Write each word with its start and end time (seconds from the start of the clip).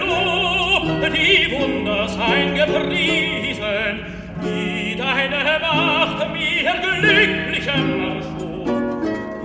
Lob, 0.00 1.12
die 1.12 1.52
Wunder 1.52 2.08
sein 2.08 2.54
gepriesen, 2.54 4.04
die 4.42 4.96
deine 4.96 5.60
Macht 5.60 6.32
mir 6.32 6.72
glücklichem 6.82 8.16
erschuf. 8.16 8.68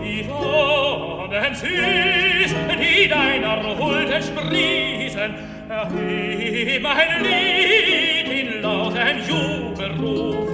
Die 0.02 0.28
Wohnen 0.30 1.56
süß, 1.56 2.56
die 2.80 3.08
deiner 3.08 3.78
Huld 3.78 4.10
entspriesen, 4.10 5.36
erheb 5.70 6.82
mein 6.82 7.24
Lied 7.24 8.28
in 8.32 8.62
lautem 8.62 9.18
Jubelruf. 9.28 10.50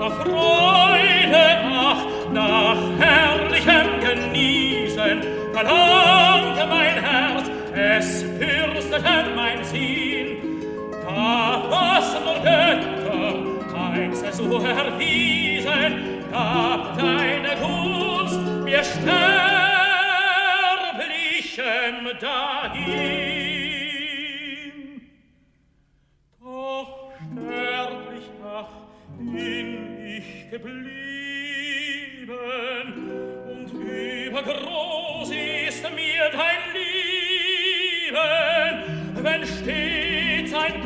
Nach 0.00 0.16
Freude, 0.22 1.46
ach, 1.74 2.04
nach 2.32 2.78
herrlichem 2.98 3.88
Genießen, 4.00 5.22
verlangte 5.52 6.66
mein 6.68 7.02
Herz, 7.02 7.50
es 7.74 8.27
mein 9.34 9.64
Ziel 9.64 10.36
gab, 11.04 11.70
was 11.70 12.14
nur 12.22 12.34
Götter 12.34 13.34
eins 13.74 14.36
so 14.36 14.62
her 14.62 14.92
diesen 14.98 16.24
gab, 16.30 16.96
deine 16.98 17.56
Kunst 17.56 18.40
mir 18.64 18.84
sterblichen 18.84 19.18
dahin. 22.20 22.82
Doch 26.40 27.10
sterblich 27.16 28.30
nach 28.40 28.70
bin 29.18 30.06
ich 30.06 30.50
geblieben. 30.50 30.97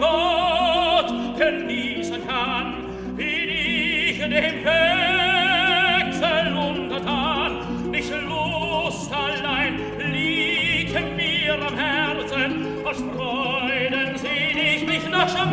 Gott 0.03 1.11
genießen 1.39 2.27
kann, 2.27 2.75
wie 3.17 4.11
ich 4.11 4.19
dem 4.19 4.65
Wechsel 4.65 6.47
untertan, 6.57 7.91
nicht 7.91 8.11
Lust 8.11 9.13
allein 9.15 9.79
liegt 10.11 11.17
mir 11.17 11.55
am 11.55 11.77
Herzen, 11.77 12.85
als 12.85 12.99
Freuden 12.99 14.19
seh 14.19 14.75
ich 14.75 14.85
mich 14.87 15.09
nach 15.09 15.29
Schmerzen. 15.29 15.53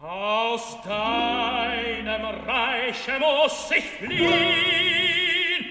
Aus 0.00 0.76
deinem 0.82 2.24
Reiche 2.48 3.12
muss 3.20 3.70
ich 3.70 3.84
fliehen, 3.84 5.64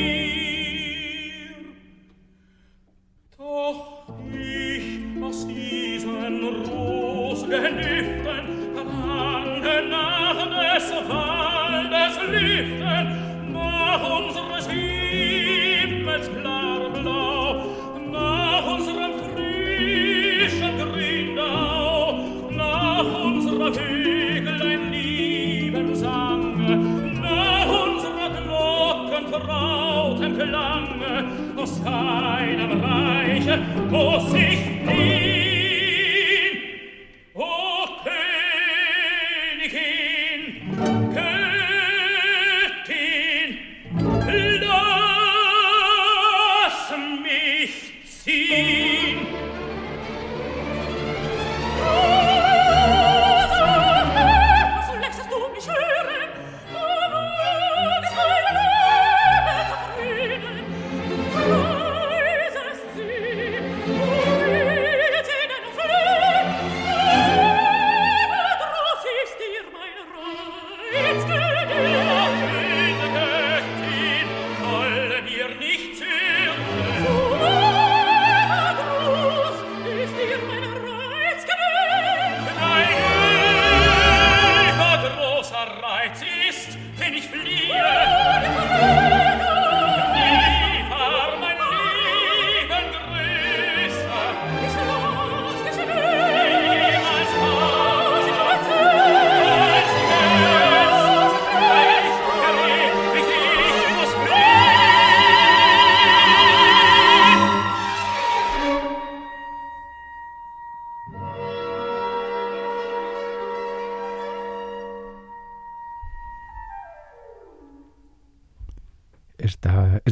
Doch 3.38 4.08
ich 4.34 4.88
aus 5.24 5.48
diesen 5.48 6.44
Rosenlüften 6.66 8.46
verlange 8.74 9.78
nach 9.90 10.40
des 10.48 10.86
Waldes 11.08 12.16
Lüften, 12.32 13.06
nach 13.54 14.04
unseres 14.20 14.66
Himmels 14.70 16.28
entlang 30.40 30.88
aus 31.56 31.84
deinem 31.84 32.82
Reiche, 32.82 33.60
wo 33.90 34.20
sich 34.30 34.60
die 34.88 35.47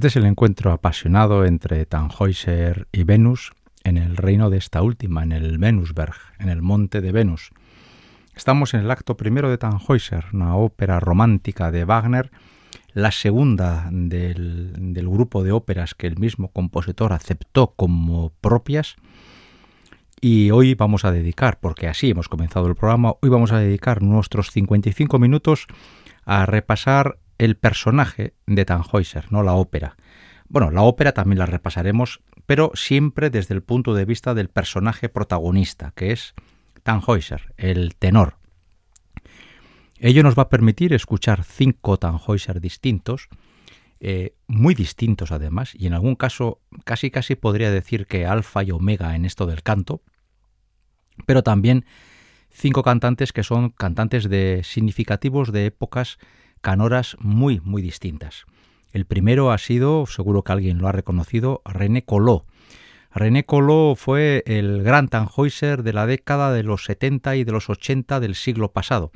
este 0.06 0.20
es 0.20 0.24
el 0.24 0.30
encuentro 0.30 0.72
apasionado 0.72 1.46
entre 1.46 1.84
Tannhäuser 1.88 2.88
y 2.92 3.06
Venus 3.06 3.54
en 3.84 3.98
el 3.98 4.18
reino 4.18 4.52
de 4.52 4.60
esta 4.60 4.84
última, 4.84 5.24
en 5.24 5.32
el 5.32 5.58
Venusberg, 5.58 6.14
en 6.38 6.50
el 6.50 6.62
monte 6.62 7.02
de 7.02 7.12
Venus. 7.12 7.50
Estamos 8.36 8.76
en 8.76 8.82
el 8.82 8.92
acto 8.92 9.18
primero 9.18 9.50
de 9.50 9.58
Tannhäuser, 9.58 10.26
una 10.32 10.58
ópera 10.58 11.00
romántica 11.00 11.72
de 11.72 11.86
Wagner, 11.86 12.30
la 12.94 13.10
segunda 13.10 13.90
del, 13.92 14.94
del 14.94 15.10
grupo 15.10 15.44
de 15.44 15.54
óperas 15.54 15.96
que 15.96 16.06
el 16.06 16.20
mismo 16.20 16.50
compositor 16.50 17.12
aceptó 17.12 17.74
como 17.76 18.32
propias. 18.42 18.98
Y 20.22 20.52
hoy 20.52 20.76
vamos 20.76 21.04
a 21.04 21.12
dedicar, 21.12 21.58
porque 21.60 21.88
así 21.88 22.12
hemos 22.12 22.30
comenzado 22.30 22.68
el 22.68 22.76
programa, 22.76 23.16
hoy 23.24 23.30
vamos 23.30 23.52
a 23.54 23.58
dedicar 23.58 24.04
nuestros 24.04 24.52
55 24.52 25.18
minutos 25.18 25.66
a 26.26 26.46
repasar 26.46 27.18
el 27.38 27.58
personaje 27.58 28.34
de 28.46 28.66
Tannhäuser, 28.66 29.32
no 29.32 29.44
la 29.44 29.54
ópera. 29.54 29.98
Bueno, 30.48 30.72
la 30.72 30.84
ópera 30.84 31.14
también 31.14 31.40
la 31.40 31.46
repasaremos, 31.46 32.22
pero 32.46 32.72
siempre 32.76 33.30
desde 33.30 33.56
el 33.56 33.64
punto 33.64 33.94
de 33.94 34.06
vista 34.06 34.34
del 34.34 34.50
personaje 34.50 35.10
protagonista, 35.10 35.92
que 35.96 36.12
es 36.12 36.34
Tannhäuser, 36.84 37.54
el 37.58 37.96
tenor. 37.96 38.38
Ello 39.98 40.24
nos 40.24 40.38
va 40.38 40.44
a 40.44 40.50
permitir 40.50 40.94
escuchar 40.94 41.44
cinco 41.44 41.98
Tannhäuser 41.98 42.62
distintos, 42.62 43.30
eh, 44.00 44.36
muy 44.48 44.76
distintos 44.76 45.32
además, 45.32 45.74
y 45.74 45.88
en 45.88 45.94
algún 45.94 46.16
caso 46.16 46.62
casi 46.84 47.10
casi 47.10 47.36
podría 47.36 47.72
decir 47.72 48.06
que 48.06 48.26
alfa 48.26 48.64
y 48.64 48.72
omega 48.72 49.16
en 49.16 49.26
esto 49.26 49.46
del 49.48 49.64
canto, 49.64 50.04
pero 51.26 51.44
también 51.44 51.86
cinco 52.52 52.84
cantantes 52.84 53.34
que 53.34 53.44
son 53.44 53.70
cantantes 53.70 54.30
de 54.30 54.62
significativos 54.64 55.52
de 55.52 55.66
épocas 55.66 56.18
canoras 56.66 57.16
muy, 57.20 57.62
muy 57.64 57.84
distintas. 57.84 58.46
El 58.92 59.06
primero 59.06 59.52
ha 59.52 59.60
sido, 59.60 60.08
seguro 60.08 60.42
que 60.42 60.52
alguien 60.52 60.80
lo 60.80 60.88
ha 60.88 60.92
reconocido, 60.92 61.62
René 61.64 62.04
Collot. 62.06 62.44
René 63.14 63.44
Collot 63.44 63.96
fue 63.96 64.42
el 64.48 64.82
gran 64.82 65.08
Tannhäuser 65.08 65.84
de 65.84 65.94
la 65.94 66.08
década 66.08 66.52
de 66.52 66.64
los 66.64 66.86
70 66.86 67.36
y 67.36 67.44
de 67.44 67.52
los 67.52 67.70
80 67.70 68.20
del 68.20 68.34
siglo 68.34 68.72
pasado. 68.72 69.12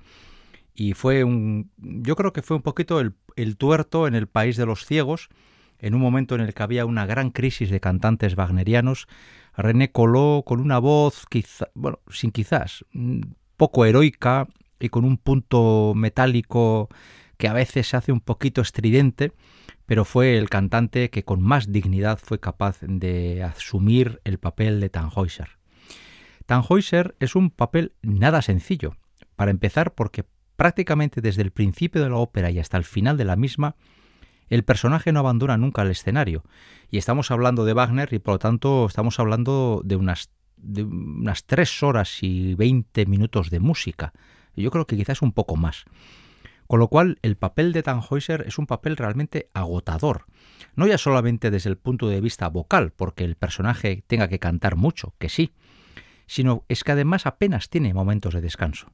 Y 0.75 0.93
fue 0.93 1.23
un, 1.23 1.71
yo 1.79 2.15
creo 2.15 2.33
que 2.33 2.43
fue 2.43 2.55
un 2.55 2.61
poquito 2.61 2.99
el, 2.99 3.57
tuerto 3.57 4.05
en 4.05 4.13
el 4.13 4.27
país 4.27 4.55
de 4.55 4.67
los 4.67 4.85
ciegos, 4.85 5.29
en 5.79 5.95
un 5.95 6.01
momento 6.01 6.35
en 6.35 6.41
el 6.41 6.53
que 6.53 6.61
había 6.61 6.85
una 6.85 7.07
gran 7.07 7.31
crisis 7.31 7.71
de 7.71 7.79
cantantes 7.79 8.37
wagnerianos. 8.37 9.07
René 9.57 9.91
Collot 9.91 10.45
con 10.45 10.59
una 10.59 10.77
voz, 10.77 11.25
quizá, 11.27 11.65
bueno, 11.73 11.97
sin 12.11 12.29
quizás, 12.29 12.85
poco 13.57 13.85
heroica 13.85 14.47
y 14.79 14.89
con 14.89 15.03
un 15.03 15.17
punto 15.17 15.93
metálico 15.95 16.89
que 17.39 17.47
a 17.47 17.53
veces 17.53 17.87
se 17.87 17.95
hace 17.95 18.11
un 18.11 18.19
poquito 18.19 18.61
estridente, 18.61 19.31
pero 19.85 20.03
fue 20.03 20.37
el 20.37 20.49
cantante 20.49 21.09
que 21.09 21.23
con 21.23 21.41
más 21.41 21.71
dignidad 21.71 22.19
fue 22.21 22.41
capaz 22.41 22.79
de 22.81 23.43
asumir 23.43 24.19
el 24.25 24.39
papel 24.39 24.81
de 24.81 24.89
Tannhäuser. 24.89 25.57
Tannhäuser 26.45 27.15
es 27.21 27.35
un 27.35 27.49
papel 27.49 27.93
nada 28.01 28.41
sencillo, 28.41 28.97
para 29.37 29.51
empezar 29.51 29.95
porque 29.95 30.25
prácticamente 30.57 31.21
desde 31.21 31.41
el 31.41 31.51
principio 31.51 32.03
de 32.03 32.09
la 32.09 32.17
ópera 32.17 32.51
y 32.51 32.59
hasta 32.59 32.75
el 32.75 32.83
final 32.83 33.15
de 33.15 33.23
la 33.23 33.37
misma, 33.37 33.77
el 34.49 34.65
personaje 34.65 35.13
no 35.13 35.21
abandona 35.21 35.55
nunca 35.55 35.83
el 35.83 35.91
escenario. 35.91 36.43
Y 36.91 36.97
estamos 36.97 37.31
hablando 37.31 37.63
de 37.63 37.73
Wagner 37.73 38.11
y 38.11 38.19
por 38.19 38.33
lo 38.33 38.39
tanto 38.39 38.85
estamos 38.85 39.17
hablando 39.17 39.81
de 39.85 39.95
unas, 39.95 40.29
de 40.57 40.83
unas 40.83 41.45
3 41.45 41.83
horas 41.83 42.21
y 42.21 42.55
20 42.55 43.05
minutos 43.05 43.49
de 43.49 43.61
música. 43.61 44.11
Yo 44.57 44.71
creo 44.71 44.85
que 44.85 44.97
quizás 44.97 45.21
un 45.21 45.31
poco 45.31 45.55
más. 45.55 45.85
Con 46.69 46.79
lo 46.79 46.87
cual, 46.87 47.17
el 47.23 47.35
papel 47.35 47.73
de 47.73 47.81
Tannhäuser 47.81 48.43
es 48.45 48.59
un 48.59 48.67
papel 48.67 48.95
realmente 48.95 49.49
agotador. 49.55 50.27
No 50.75 50.85
ya 50.85 50.99
solamente 50.99 51.49
desde 51.49 51.71
el 51.71 51.79
punto 51.79 52.07
de 52.07 52.21
vista 52.21 52.47
vocal, 52.47 52.91
porque 52.91 53.23
el 53.23 53.35
personaje 53.35 54.03
tenga 54.05 54.27
que 54.27 54.37
cantar 54.37 54.75
mucho, 54.75 55.15
que 55.17 55.29
sí, 55.29 55.55
sino 56.27 56.65
es 56.67 56.83
que 56.83 56.91
además 56.91 57.25
apenas 57.25 57.69
tiene 57.71 57.91
momentos 57.95 58.35
de 58.35 58.41
descanso. 58.41 58.91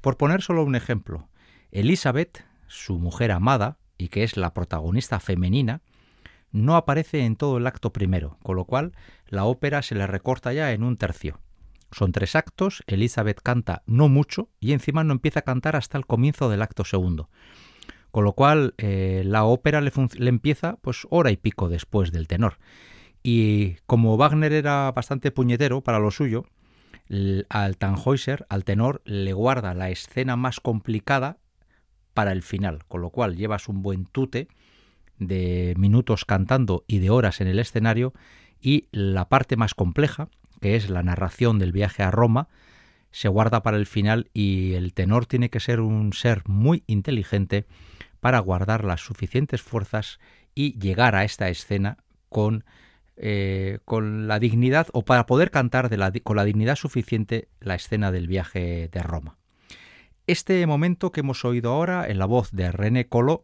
Por 0.00 0.18
poner 0.18 0.40
solo 0.40 0.62
un 0.62 0.76
ejemplo, 0.76 1.28
Elizabeth, 1.72 2.44
su 2.68 3.00
mujer 3.00 3.32
amada, 3.32 3.78
y 3.98 4.06
que 4.06 4.22
es 4.22 4.36
la 4.36 4.54
protagonista 4.54 5.18
femenina, 5.18 5.82
no 6.52 6.76
aparece 6.76 7.24
en 7.24 7.34
todo 7.34 7.56
el 7.56 7.66
acto 7.66 7.92
primero, 7.92 8.38
con 8.44 8.54
lo 8.54 8.66
cual 8.66 8.92
la 9.26 9.46
ópera 9.46 9.82
se 9.82 9.96
le 9.96 10.06
recorta 10.06 10.52
ya 10.52 10.70
en 10.70 10.84
un 10.84 10.96
tercio. 10.96 11.40
Son 11.92 12.12
tres 12.12 12.36
actos, 12.36 12.82
Elizabeth 12.86 13.40
canta 13.42 13.82
no 13.86 14.08
mucho 14.08 14.48
y 14.60 14.72
encima 14.72 15.04
no 15.04 15.12
empieza 15.12 15.40
a 15.40 15.44
cantar 15.44 15.76
hasta 15.76 15.98
el 15.98 16.06
comienzo 16.06 16.48
del 16.48 16.62
acto 16.62 16.84
segundo. 16.84 17.30
Con 18.10 18.24
lo 18.24 18.32
cual 18.32 18.74
eh, 18.78 19.22
la 19.24 19.44
ópera 19.44 19.80
le, 19.80 19.92
empieza 20.28 20.76
pues 20.82 21.06
hora 21.10 21.30
y 21.30 21.36
pico 21.36 21.68
después 21.68 22.12
del 22.12 22.26
tenor. 22.26 22.58
Y 23.22 23.74
como 23.86 24.16
Wagner 24.16 24.52
era 24.52 24.90
bastante 24.92 25.30
puñetero 25.30 25.82
para 25.82 25.98
lo 25.98 26.10
suyo, 26.10 26.46
al 27.48 27.76
Tannhäuser, 27.76 28.46
al 28.48 28.64
tenor, 28.64 29.02
le 29.04 29.32
guarda 29.32 29.74
la 29.74 29.90
escena 29.90 30.36
más 30.36 30.60
complicada 30.60 31.38
para 32.14 32.32
el 32.32 32.42
final, 32.42 32.84
con 32.86 33.00
lo 33.00 33.10
cual 33.10 33.36
llevas 33.36 33.68
un 33.68 33.82
buen 33.82 34.06
tute 34.06 34.48
de 35.18 35.74
minutos 35.76 36.24
cantando 36.24 36.84
y 36.86 36.98
de 36.98 37.10
horas 37.10 37.40
en 37.40 37.48
el 37.48 37.58
escenario 37.58 38.12
y 38.60 38.88
la 38.90 39.28
parte 39.28 39.56
más 39.56 39.74
compleja, 39.74 40.28
que 40.60 40.76
es 40.76 40.90
la 40.90 41.02
narración 41.02 41.58
del 41.58 41.72
viaje 41.72 42.02
a 42.02 42.10
Roma, 42.10 42.48
se 43.10 43.28
guarda 43.28 43.62
para 43.62 43.76
el 43.76 43.86
final 43.86 44.30
y 44.32 44.74
el 44.74 44.94
tenor 44.94 45.26
tiene 45.26 45.50
que 45.50 45.60
ser 45.60 45.80
un 45.80 46.12
ser 46.12 46.42
muy 46.46 46.84
inteligente 46.86 47.66
para 48.20 48.38
guardar 48.38 48.84
las 48.84 49.00
suficientes 49.00 49.62
fuerzas 49.62 50.20
y 50.54 50.78
llegar 50.78 51.16
a 51.16 51.24
esta 51.24 51.48
escena 51.48 51.98
con, 52.28 52.64
eh, 53.16 53.78
con 53.84 54.28
la 54.28 54.38
dignidad 54.38 54.88
o 54.92 55.04
para 55.04 55.26
poder 55.26 55.50
cantar 55.50 55.90
con 56.22 56.36
la 56.36 56.44
dignidad 56.44 56.76
suficiente 56.76 57.48
la 57.60 57.74
escena 57.74 58.12
del 58.12 58.28
viaje 58.28 58.88
de 58.92 59.02
Roma. 59.02 59.38
Este 60.26 60.64
momento 60.66 61.10
que 61.10 61.20
hemos 61.20 61.44
oído 61.44 61.72
ahora 61.72 62.06
en 62.06 62.18
la 62.18 62.26
voz 62.26 62.52
de 62.52 62.70
René 62.70 63.08
Collot 63.08 63.42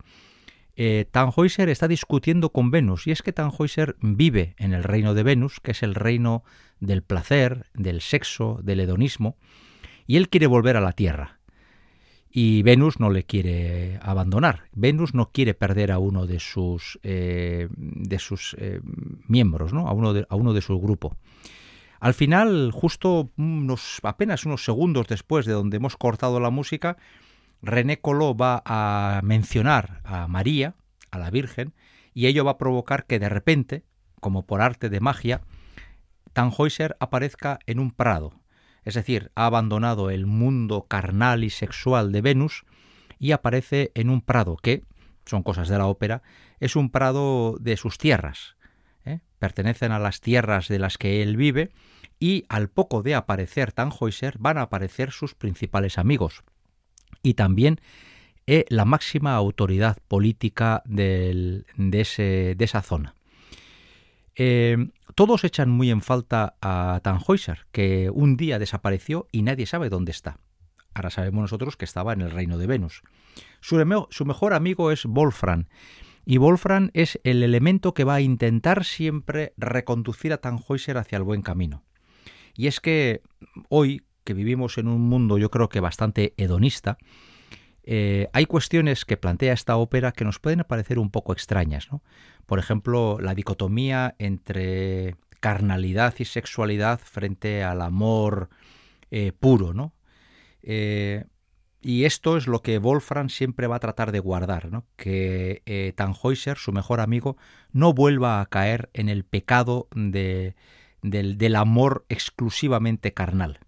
eh, 0.76 1.06
Tannhäuser 1.10 1.70
está 1.70 1.88
discutiendo 1.88 2.50
con 2.50 2.70
Venus 2.70 3.06
y 3.06 3.10
es 3.10 3.22
que 3.22 3.32
Tannhäuser 3.32 3.96
vive 4.00 4.54
en 4.58 4.74
el 4.74 4.84
reino 4.84 5.14
de 5.14 5.22
Venus, 5.22 5.58
que 5.58 5.70
es 5.70 5.82
el 5.82 5.94
reino 5.94 6.44
del 6.80 7.02
placer, 7.02 7.66
del 7.74 8.00
sexo, 8.00 8.60
del 8.62 8.80
hedonismo, 8.80 9.36
y 10.06 10.16
él 10.16 10.28
quiere 10.28 10.46
volver 10.46 10.76
a 10.76 10.80
la 10.80 10.92
Tierra. 10.92 11.40
Y 12.30 12.62
Venus 12.62 13.00
no 13.00 13.10
le 13.10 13.24
quiere 13.24 13.98
abandonar. 14.02 14.64
Venus 14.72 15.14
no 15.14 15.30
quiere 15.30 15.54
perder 15.54 15.90
a 15.90 15.98
uno 15.98 16.26
de 16.26 16.38
sus, 16.38 16.98
eh, 17.02 17.68
de 17.76 18.18
sus 18.18 18.54
eh, 18.58 18.80
miembros, 19.26 19.72
¿no? 19.72 19.88
a, 19.88 19.92
uno 19.92 20.12
de, 20.12 20.26
a 20.28 20.36
uno 20.36 20.52
de 20.52 20.60
su 20.60 20.78
grupo. 20.78 21.16
Al 21.98 22.14
final, 22.14 22.72
justo 22.72 23.30
unos, 23.38 24.00
apenas 24.02 24.44
unos 24.44 24.64
segundos 24.64 25.06
después 25.08 25.46
de 25.46 25.54
donde 25.54 25.78
hemos 25.78 25.96
cortado 25.96 26.40
la 26.40 26.50
música, 26.50 26.98
René 27.62 28.00
Collot 28.00 28.40
va 28.40 28.62
a 28.66 29.20
mencionar 29.22 30.02
a 30.04 30.28
María, 30.28 30.74
a 31.10 31.18
la 31.18 31.30
Virgen, 31.30 31.72
y 32.12 32.26
ello 32.26 32.44
va 32.44 32.52
a 32.52 32.58
provocar 32.58 33.06
que 33.06 33.18
de 33.18 33.28
repente, 33.28 33.84
como 34.20 34.46
por 34.46 34.60
arte 34.60 34.88
de 34.90 35.00
magia, 35.00 35.40
Tannhäuser 36.36 36.98
aparezca 37.00 37.60
en 37.64 37.80
un 37.80 37.92
prado, 37.92 38.34
es 38.84 38.92
decir, 38.92 39.32
ha 39.36 39.46
abandonado 39.46 40.10
el 40.10 40.26
mundo 40.26 40.84
carnal 40.86 41.44
y 41.44 41.48
sexual 41.48 42.12
de 42.12 42.20
Venus 42.20 42.66
y 43.18 43.32
aparece 43.32 43.90
en 43.94 44.10
un 44.10 44.20
prado 44.20 44.58
que, 44.58 44.82
son 45.24 45.42
cosas 45.42 45.70
de 45.70 45.78
la 45.78 45.86
ópera, 45.86 46.20
es 46.60 46.76
un 46.76 46.90
prado 46.90 47.56
de 47.58 47.78
sus 47.78 47.96
tierras, 47.96 48.58
¿eh? 49.06 49.20
pertenecen 49.38 49.92
a 49.92 49.98
las 49.98 50.20
tierras 50.20 50.68
de 50.68 50.78
las 50.78 50.98
que 50.98 51.22
él 51.22 51.38
vive 51.38 51.70
y 52.20 52.44
al 52.50 52.68
poco 52.68 53.02
de 53.02 53.14
aparecer 53.14 53.72
Tannhäuser 53.72 54.36
van 54.38 54.58
a 54.58 54.62
aparecer 54.62 55.12
sus 55.12 55.34
principales 55.34 55.96
amigos 55.96 56.44
y 57.22 57.32
también 57.32 57.80
eh, 58.46 58.66
la 58.68 58.84
máxima 58.84 59.36
autoridad 59.36 59.96
política 60.06 60.82
de 60.84 61.64
esa 62.58 62.82
zona. 62.82 63.15
Eh, 64.36 64.76
todos 65.14 65.44
echan 65.44 65.70
muy 65.70 65.90
en 65.90 66.02
falta 66.02 66.56
a 66.60 67.00
Tannhäuser, 67.02 67.66
que 67.72 68.10
un 68.10 68.36
día 68.36 68.58
desapareció 68.58 69.26
y 69.32 69.42
nadie 69.42 69.66
sabe 69.66 69.88
dónde 69.88 70.12
está. 70.12 70.38
Ahora 70.94 71.10
sabemos 71.10 71.42
nosotros 71.42 71.76
que 71.76 71.84
estaba 71.84 72.12
en 72.12 72.20
el 72.20 72.30
reino 72.30 72.58
de 72.58 72.66
Venus. 72.66 73.02
Su, 73.60 74.06
su 74.10 74.24
mejor 74.24 74.54
amigo 74.54 74.90
es 74.90 75.04
Wolfram, 75.04 75.66
y 76.28 76.38
Wolfram 76.38 76.90
es 76.92 77.20
el 77.22 77.44
elemento 77.44 77.94
que 77.94 78.02
va 78.02 78.16
a 78.16 78.20
intentar 78.20 78.84
siempre 78.84 79.54
reconducir 79.56 80.32
a 80.32 80.38
Tannhäuser 80.38 80.98
hacia 80.98 81.18
el 81.18 81.22
buen 81.22 81.40
camino. 81.40 81.84
Y 82.56 82.66
es 82.66 82.80
que 82.80 83.22
hoy, 83.68 84.02
que 84.24 84.34
vivimos 84.34 84.76
en 84.76 84.88
un 84.88 85.02
mundo 85.02 85.38
yo 85.38 85.52
creo 85.52 85.68
que 85.68 85.78
bastante 85.78 86.34
hedonista, 86.36 86.98
eh, 87.86 88.28
hay 88.32 88.46
cuestiones 88.46 89.04
que 89.04 89.16
plantea 89.16 89.52
esta 89.52 89.76
ópera 89.76 90.10
que 90.10 90.24
nos 90.24 90.40
pueden 90.40 90.64
parecer 90.64 90.98
un 90.98 91.10
poco 91.10 91.32
extrañas. 91.32 91.88
¿no? 91.90 92.02
Por 92.44 92.58
ejemplo, 92.58 93.18
la 93.20 93.34
dicotomía 93.34 94.16
entre 94.18 95.16
carnalidad 95.40 96.14
y 96.18 96.24
sexualidad 96.24 96.98
frente 96.98 97.62
al 97.62 97.80
amor 97.80 98.50
eh, 99.12 99.32
puro. 99.32 99.72
¿no? 99.72 99.94
Eh, 100.62 101.24
Y 101.80 102.04
esto 102.04 102.36
es 102.36 102.48
lo 102.48 102.62
que 102.62 102.78
Wolfram 102.78 103.28
siempre 103.28 103.68
va 103.68 103.76
a 103.76 103.80
tratar 103.80 104.10
de 104.10 104.18
guardar, 104.18 104.72
¿no? 104.72 104.84
que 104.96 105.62
eh, 105.66 105.92
Tannhäuser, 105.94 106.58
su 106.58 106.72
mejor 106.72 107.00
amigo, 107.00 107.36
no 107.70 107.92
vuelva 107.92 108.40
a 108.40 108.46
caer 108.46 108.90
en 108.94 109.08
el 109.08 109.22
pecado 109.24 109.86
de, 109.94 110.56
del, 111.02 111.38
del, 111.38 111.54
amor 111.54 112.04
exclusivamente 112.08 113.12
carnal. 113.12 113.60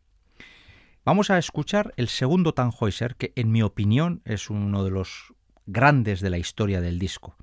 Vamos 1.09 1.31
a 1.31 1.39
escuchar 1.39 1.95
el 1.97 2.09
segundo 2.09 2.53
Tannhäuser, 2.53 3.17
que 3.17 3.33
en 3.35 3.51
mi 3.51 3.63
opinión 3.63 4.21
es 4.27 4.51
uno 4.51 4.85
de 4.85 4.91
los 4.91 5.33
grandes 5.65 6.21
de 6.21 6.29
la 6.29 6.37
historia 6.37 6.83
del 6.83 6.99
disco 6.99 7.35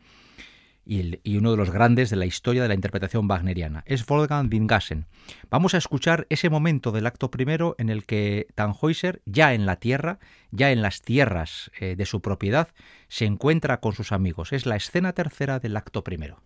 y, 0.86 1.18
uno 1.36 1.50
de 1.50 1.58
los 1.58 1.72
grandes 1.72 2.12
de 2.12 2.16
la 2.16 2.28
historia 2.28 2.62
de 2.62 2.68
la 2.68 2.76
interpretación 2.76 3.28
wagneriana. 3.28 3.82
Es 3.88 4.06
Wolfgang 4.06 4.54
Wingassen. 4.54 5.08
Vamos 5.50 5.74
a 5.74 5.80
escuchar 5.80 6.28
ese 6.30 6.52
momento 6.52 6.92
del 6.92 7.08
acto 7.08 7.32
primero 7.32 7.76
en 7.80 7.90
el 7.90 8.06
que 8.06 8.46
Tannhäuser, 8.54 9.24
ya 9.26 9.56
en 9.56 9.66
la 9.66 9.78
tierra, 9.78 10.20
ya 10.52 10.72
en 10.72 10.84
las 10.84 11.02
tierras 11.02 11.72
eh, 11.80 11.96
de 11.96 12.06
su 12.06 12.22
propiedad, 12.22 12.68
se 13.08 13.26
encuentra 13.26 13.80
con 13.80 13.94
sus 13.94 14.12
amigos. 14.12 14.54
Es 14.54 14.68
la 14.68 14.76
escena 14.76 15.14
tercera 15.14 15.60
del 15.60 15.76
acto 15.76 16.04
primero. 16.04 16.40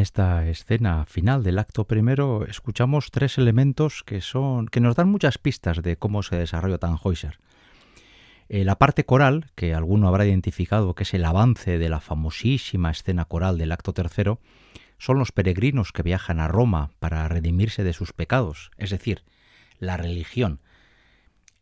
Esta 0.00 0.48
escena 0.48 1.04
final 1.04 1.42
del 1.42 1.58
acto 1.58 1.86
primero 1.86 2.44
escuchamos 2.46 3.10
tres 3.10 3.38
elementos 3.38 4.02
que 4.02 4.20
son 4.20 4.66
que 4.66 4.80
nos 4.80 4.96
dan 4.96 5.08
muchas 5.08 5.38
pistas 5.38 5.82
de 5.82 5.96
cómo 5.96 6.22
se 6.22 6.36
desarrolla 6.36 6.78
Tannhäuser. 6.78 7.38
Eh, 8.48 8.64
la 8.64 8.76
parte 8.76 9.04
coral, 9.04 9.46
que 9.54 9.74
alguno 9.74 10.08
habrá 10.08 10.26
identificado 10.26 10.94
que 10.94 11.04
es 11.04 11.14
el 11.14 11.24
avance 11.24 11.78
de 11.78 11.88
la 11.88 12.00
famosísima 12.00 12.90
escena 12.90 13.26
coral 13.26 13.58
del 13.58 13.72
acto 13.72 13.92
tercero, 13.92 14.40
son 14.98 15.18
los 15.18 15.32
peregrinos 15.32 15.92
que 15.92 16.02
viajan 16.02 16.40
a 16.40 16.48
Roma 16.48 16.90
para 16.98 17.28
redimirse 17.28 17.84
de 17.84 17.92
sus 17.92 18.12
pecados, 18.12 18.70
es 18.76 18.90
decir, 18.90 19.22
la 19.78 19.96
religión. 19.96 20.60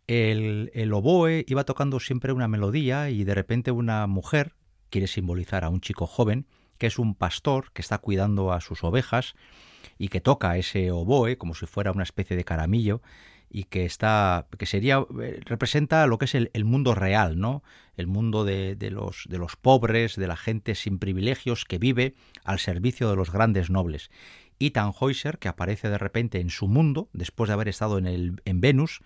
El, 0.06 0.70
el 0.74 0.92
oboe 0.92 1.44
iba 1.46 1.64
tocando 1.64 2.00
siempre 2.00 2.32
una 2.32 2.48
melodía 2.48 3.10
y 3.10 3.24
de 3.24 3.34
repente 3.34 3.70
una 3.70 4.06
mujer 4.06 4.54
quiere 4.88 5.06
simbolizar 5.06 5.64
a 5.64 5.68
un 5.68 5.80
chico 5.80 6.06
joven 6.06 6.46
que 6.78 6.86
es 6.86 6.98
un 6.98 7.14
pastor 7.14 7.72
que 7.72 7.82
está 7.82 7.98
cuidando 7.98 8.52
a 8.52 8.60
sus 8.60 8.84
ovejas 8.84 9.34
y 9.98 10.08
que 10.08 10.20
toca 10.20 10.56
ese 10.56 10.90
oboe 10.90 11.36
como 11.36 11.54
si 11.54 11.66
fuera 11.66 11.92
una 11.92 12.04
especie 12.04 12.36
de 12.36 12.44
caramillo 12.44 13.02
y 13.50 13.64
que 13.64 13.84
está 13.84 14.46
que 14.58 14.66
sería 14.66 15.04
eh, 15.22 15.40
representa 15.44 16.06
lo 16.06 16.18
que 16.18 16.26
es 16.26 16.34
el, 16.34 16.64
mundo 16.64 16.94
real 16.94 17.38
no 17.38 17.62
el 17.96 18.06
mundo 18.06 18.44
de, 18.44 18.76
los 18.90 19.24
de 19.28 19.38
los 19.38 19.56
pobres 19.56 20.16
de 20.16 20.26
la 20.26 20.36
gente 20.36 20.74
sin 20.74 20.98
privilegios 20.98 21.64
que 21.64 21.78
vive 21.78 22.14
al 22.44 22.58
servicio 22.58 23.10
de 23.10 23.16
los 23.16 23.32
grandes 23.32 23.70
nobles. 23.70 24.10
Y 24.60 24.70
Tannhäuser 24.70 25.38
que 25.38 25.48
aparece 25.48 25.88
de 25.88 25.98
repente 25.98 26.40
en 26.40 26.50
su 26.50 26.68
mundo 26.68 27.08
después 27.12 27.48
de 27.48 27.54
haber 27.54 27.68
estado 27.68 27.98
en 27.98 28.06
el 28.06 28.42
en 28.44 28.60
Venus 28.60 29.00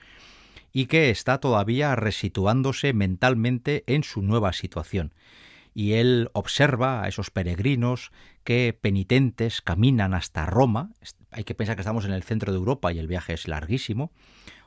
y 0.73 0.87
que 0.87 1.11
está 1.11 1.39
todavía 1.39 1.95
resituándose 1.95 2.93
mentalmente 2.95 3.85
en 3.87 4.03
su 4.03 4.23
nueva 4.23 4.53
situación 4.53 5.13
y 5.75 5.95
él 5.95 6.31
observa 6.33 7.03
a 7.03 7.09
esos 7.09 7.31
peregrinos 7.31 8.13
que 8.45 8.77
penitentes 8.79 9.61
caminan 9.63 10.15
hasta 10.15 10.47
Roma. 10.47 10.91
Hay 11.31 11.45
que 11.45 11.55
pensar 11.55 11.77
que 11.77 11.83
estamos 11.83 12.05
en 12.05 12.13
el 12.13 12.23
centro 12.23 12.53
de 12.53 12.59
Europa 12.59 12.93
y 12.93 12.99
el 12.99 13.07
viaje 13.07 13.33
es 13.33 13.49
larguísimo. 13.49 14.13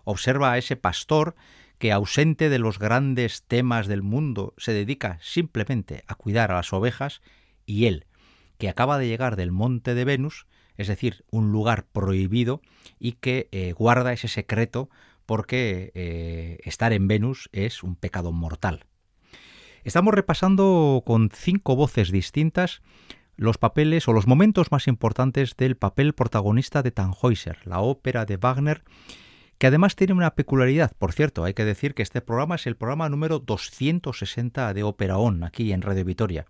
Observa 0.03 0.51
a 0.51 0.57
ese 0.57 0.75
pastor 0.75 1.35
que, 1.77 1.91
ausente 1.91 2.49
de 2.49 2.59
los 2.59 2.79
grandes 2.79 3.43
temas 3.43 3.87
del 3.87 4.01
mundo, 4.01 4.53
se 4.57 4.73
dedica 4.73 5.19
simplemente 5.21 6.03
a 6.07 6.15
cuidar 6.15 6.51
a 6.51 6.55
las 6.55 6.73
ovejas, 6.73 7.21
y 7.65 7.85
él, 7.85 8.05
que 8.57 8.69
acaba 8.69 8.97
de 8.97 9.07
llegar 9.07 9.35
del 9.35 9.51
monte 9.51 9.93
de 9.93 10.05
Venus, 10.05 10.47
es 10.77 10.87
decir, 10.87 11.25
un 11.31 11.51
lugar 11.51 11.85
prohibido, 11.91 12.61
y 12.99 13.13
que 13.13 13.49
eh, 13.51 13.73
guarda 13.73 14.13
ese 14.13 14.27
secreto 14.27 14.89
porque 15.25 15.91
eh, 15.95 16.59
estar 16.63 16.93
en 16.93 17.07
Venus 17.07 17.49
es 17.51 17.83
un 17.83 17.95
pecado 17.95 18.31
mortal. 18.31 18.85
Estamos 19.85 20.15
repasando 20.15 21.03
con 21.05 21.29
cinco 21.31 21.75
voces 21.75 22.11
distintas 22.11 22.81
los 23.35 23.59
papeles 23.59 24.07
o 24.07 24.13
los 24.13 24.25
momentos 24.25 24.71
más 24.71 24.87
importantes 24.87 25.55
del 25.57 25.77
papel 25.77 26.13
protagonista 26.13 26.81
de 26.81 26.89
Tannhäuser, 26.89 27.59
la 27.65 27.81
ópera 27.81 28.25
de 28.25 28.37
Wagner, 28.37 28.81
que 29.59 29.67
además 29.67 29.95
tiene 29.95 30.13
una 30.13 30.33
peculiaridad. 30.33 30.93
Por 30.97 31.13
cierto, 31.13 31.43
hay 31.43 31.53
que 31.53 31.65
decir 31.65 31.93
que 31.93 32.01
este 32.01 32.21
programa 32.21 32.55
es 32.55 32.65
el 32.65 32.75
programa 32.75 33.09
número 33.09 33.37
260 33.37 34.73
de 34.73 34.81
Ópera 34.81 35.19
On, 35.19 35.43
aquí 35.43 35.71
en 35.71 35.83
Radio 35.83 36.03
Vitoria. 36.03 36.47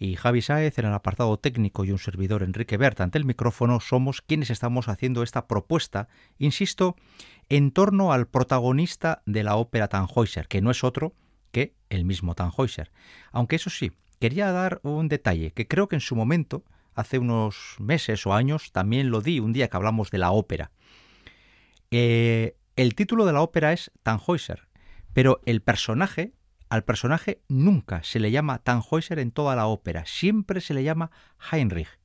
Y 0.00 0.16
Javi 0.16 0.42
Sáez, 0.42 0.80
en 0.80 0.86
el 0.86 0.94
apartado 0.94 1.38
técnico, 1.38 1.84
y 1.84 1.92
un 1.92 1.98
servidor 1.98 2.42
Enrique 2.42 2.76
Berta 2.76 3.04
ante 3.04 3.18
el 3.18 3.24
micrófono, 3.24 3.78
somos 3.78 4.20
quienes 4.20 4.50
estamos 4.50 4.88
haciendo 4.88 5.22
esta 5.22 5.46
propuesta, 5.46 6.08
insisto, 6.38 6.96
en 7.48 7.70
torno 7.70 8.12
al 8.12 8.26
protagonista 8.26 9.22
de 9.26 9.44
la 9.44 9.54
ópera 9.54 9.86
Tannhäuser, 9.86 10.48
que 10.48 10.60
no 10.60 10.72
es 10.72 10.82
otro 10.82 11.14
el 11.88 12.04
mismo 12.04 12.34
Tannhäuser. 12.34 12.90
Aunque 13.32 13.56
eso 13.56 13.70
sí, 13.70 13.92
quería 14.20 14.52
dar 14.52 14.80
un 14.82 15.08
detalle 15.08 15.52
que 15.52 15.66
creo 15.66 15.88
que 15.88 15.96
en 15.96 16.00
su 16.00 16.16
momento, 16.16 16.64
hace 16.94 17.18
unos 17.18 17.76
meses 17.78 18.26
o 18.26 18.34
años, 18.34 18.72
también 18.72 19.10
lo 19.10 19.20
di 19.20 19.40
un 19.40 19.52
día 19.52 19.68
que 19.68 19.76
hablamos 19.76 20.10
de 20.10 20.18
la 20.18 20.30
ópera. 20.30 20.70
Eh, 21.90 22.56
el 22.76 22.94
título 22.94 23.24
de 23.24 23.32
la 23.32 23.42
ópera 23.42 23.72
es 23.72 23.90
Tannhäuser, 24.02 24.68
pero 25.12 25.40
el 25.46 25.62
personaje, 25.62 26.32
al 26.68 26.84
personaje 26.84 27.40
nunca 27.48 28.02
se 28.02 28.20
le 28.20 28.30
llama 28.30 28.58
Tannhäuser 28.58 29.18
en 29.18 29.32
toda 29.32 29.56
la 29.56 29.66
ópera, 29.66 30.04
siempre 30.06 30.60
se 30.60 30.74
le 30.74 30.84
llama 30.84 31.10
Heinrich. 31.50 31.98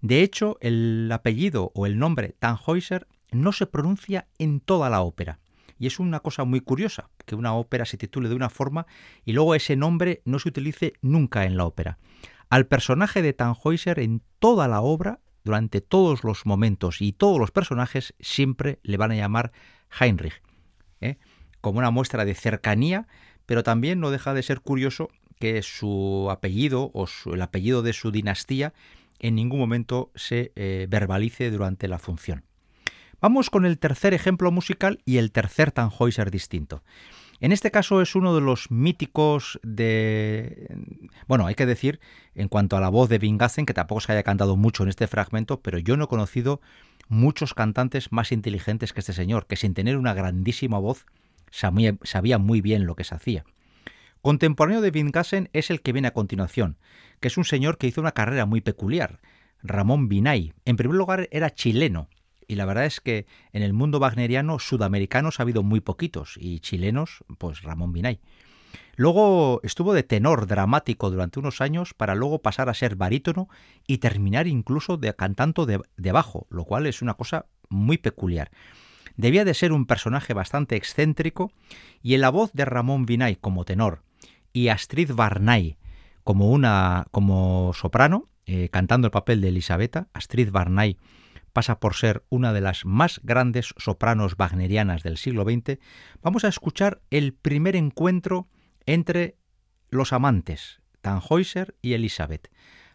De 0.00 0.22
hecho, 0.22 0.58
el 0.60 1.10
apellido 1.12 1.72
o 1.74 1.86
el 1.86 1.98
nombre 1.98 2.36
Tannhäuser 2.38 3.08
no 3.32 3.52
se 3.52 3.66
pronuncia 3.66 4.28
en 4.38 4.60
toda 4.60 4.90
la 4.90 5.00
ópera. 5.02 5.40
Y 5.78 5.86
es 5.86 5.98
una 5.98 6.20
cosa 6.20 6.44
muy 6.44 6.60
curiosa, 6.60 7.10
que 7.24 7.34
una 7.34 7.54
ópera 7.54 7.84
se 7.84 7.96
titule 7.96 8.28
de 8.28 8.34
una 8.34 8.50
forma 8.50 8.86
y 9.24 9.32
luego 9.32 9.54
ese 9.54 9.76
nombre 9.76 10.22
no 10.24 10.38
se 10.38 10.48
utilice 10.48 10.94
nunca 11.02 11.44
en 11.44 11.56
la 11.56 11.64
ópera. 11.64 11.98
Al 12.50 12.66
personaje 12.66 13.22
de 13.22 13.32
Tannhäuser 13.32 14.00
en 14.00 14.22
toda 14.38 14.68
la 14.68 14.80
obra, 14.80 15.20
durante 15.44 15.80
todos 15.80 16.24
los 16.24 16.46
momentos 16.46 17.00
y 17.00 17.12
todos 17.12 17.38
los 17.38 17.50
personajes, 17.50 18.14
siempre 18.20 18.80
le 18.82 18.96
van 18.96 19.12
a 19.12 19.16
llamar 19.16 19.52
Heinrich, 19.98 20.42
¿eh? 21.00 21.18
como 21.60 21.78
una 21.78 21.90
muestra 21.90 22.24
de 22.24 22.34
cercanía, 22.34 23.06
pero 23.46 23.62
también 23.62 24.00
no 24.00 24.10
deja 24.10 24.34
de 24.34 24.42
ser 24.42 24.60
curioso 24.60 25.08
que 25.38 25.62
su 25.62 26.28
apellido 26.30 26.90
o 26.94 27.06
el 27.32 27.42
apellido 27.42 27.82
de 27.82 27.92
su 27.92 28.10
dinastía 28.10 28.74
en 29.18 29.34
ningún 29.34 29.58
momento 29.58 30.10
se 30.14 30.52
eh, 30.56 30.86
verbalice 30.88 31.50
durante 31.50 31.88
la 31.88 31.98
función. 31.98 32.44
Vamos 33.20 33.50
con 33.50 33.66
el 33.66 33.78
tercer 33.80 34.14
ejemplo 34.14 34.52
musical 34.52 35.00
y 35.04 35.16
el 35.16 35.32
tercer 35.32 35.72
Tannhäuser 35.72 36.30
distinto. 36.30 36.84
En 37.40 37.50
este 37.50 37.72
caso 37.72 38.00
es 38.00 38.14
uno 38.14 38.32
de 38.32 38.40
los 38.40 38.70
míticos 38.70 39.58
de... 39.64 40.68
Bueno, 41.26 41.46
hay 41.46 41.56
que 41.56 41.66
decir, 41.66 41.98
en 42.36 42.46
cuanto 42.46 42.76
a 42.76 42.80
la 42.80 42.88
voz 42.90 43.08
de 43.08 43.18
Vingassen, 43.18 43.66
que 43.66 43.74
tampoco 43.74 44.00
se 44.00 44.12
haya 44.12 44.22
cantado 44.22 44.56
mucho 44.56 44.84
en 44.84 44.88
este 44.88 45.08
fragmento, 45.08 45.60
pero 45.60 45.78
yo 45.78 45.96
no 45.96 46.04
he 46.04 46.08
conocido 46.08 46.60
muchos 47.08 47.54
cantantes 47.54 48.12
más 48.12 48.30
inteligentes 48.30 48.92
que 48.92 49.00
este 49.00 49.12
señor, 49.12 49.46
que 49.46 49.56
sin 49.56 49.74
tener 49.74 49.96
una 49.96 50.14
grandísima 50.14 50.78
voz 50.78 51.04
sabía 51.50 52.38
muy 52.38 52.60
bien 52.60 52.86
lo 52.86 52.94
que 52.94 53.04
se 53.04 53.16
hacía. 53.16 53.44
Contemporáneo 54.22 54.80
de 54.80 54.92
Vingassen 54.92 55.48
es 55.52 55.70
el 55.70 55.80
que 55.80 55.92
viene 55.92 56.08
a 56.08 56.14
continuación, 56.14 56.76
que 57.18 57.28
es 57.28 57.36
un 57.36 57.44
señor 57.44 57.78
que 57.78 57.88
hizo 57.88 58.00
una 58.00 58.12
carrera 58.12 58.46
muy 58.46 58.60
peculiar, 58.60 59.20
Ramón 59.62 60.08
Binay. 60.08 60.52
En 60.64 60.76
primer 60.76 60.96
lugar 60.96 61.28
era 61.32 61.54
chileno, 61.54 62.08
y 62.48 62.56
la 62.56 62.64
verdad 62.64 62.86
es 62.86 63.00
que 63.00 63.26
en 63.52 63.62
el 63.62 63.74
mundo 63.74 63.98
wagneriano 63.98 64.58
sudamericanos 64.58 65.38
ha 65.38 65.42
habido 65.42 65.62
muy 65.62 65.80
poquitos 65.80 66.34
y 66.38 66.60
chilenos, 66.60 67.22
pues 67.36 67.62
Ramón 67.62 67.92
Binay. 67.92 68.20
Luego 68.96 69.60
estuvo 69.62 69.94
de 69.94 70.02
tenor 70.02 70.46
dramático 70.46 71.10
durante 71.10 71.38
unos 71.38 71.60
años 71.60 71.94
para 71.94 72.14
luego 72.16 72.40
pasar 72.40 72.68
a 72.68 72.74
ser 72.74 72.96
barítono 72.96 73.48
y 73.86 73.98
terminar 73.98 74.48
incluso 74.48 74.96
de 74.96 75.14
cantando 75.14 75.66
de, 75.66 76.12
bajo, 76.12 76.46
lo 76.50 76.64
cual 76.64 76.86
es 76.86 77.00
una 77.02 77.14
cosa 77.14 77.46
muy 77.68 77.98
peculiar. 77.98 78.50
debía 79.16 79.44
de 79.44 79.54
ser 79.54 79.72
un 79.72 79.86
personaje 79.86 80.32
bastante 80.32 80.74
excéntrico 80.74 81.52
y 82.02 82.14
en 82.14 82.22
la 82.22 82.30
voz 82.30 82.52
de 82.54 82.64
Ramón 82.64 83.04
Vinay 83.04 83.36
como 83.36 83.64
tenor 83.64 84.02
y 84.52 84.68
Astrid 84.68 85.12
Barnay 85.12 85.76
como 86.24 86.50
una 86.50 87.06
como 87.10 87.72
soprano 87.74 88.28
eh, 88.46 88.70
cantando 88.70 89.06
el 89.06 89.12
papel 89.12 89.42
de 89.42 89.48
Elisabetta, 89.48 90.08
Astrid 90.14 90.50
Barnay 90.50 90.96
pasa 91.58 91.80
por 91.80 91.96
ser 91.96 92.22
una 92.28 92.52
de 92.52 92.60
las 92.60 92.84
más 92.84 93.20
grandes 93.24 93.74
sopranos 93.78 94.36
wagnerianas 94.38 95.02
del 95.02 95.16
siglo 95.16 95.42
XX, 95.42 95.80
vamos 96.22 96.44
a 96.44 96.48
escuchar 96.48 97.00
el 97.10 97.34
primer 97.34 97.74
encuentro 97.74 98.46
entre 98.86 99.36
los 99.90 100.12
amantes, 100.12 100.80
Tannhäuser 101.00 101.74
y 101.82 101.94
Elizabeth. 101.94 102.48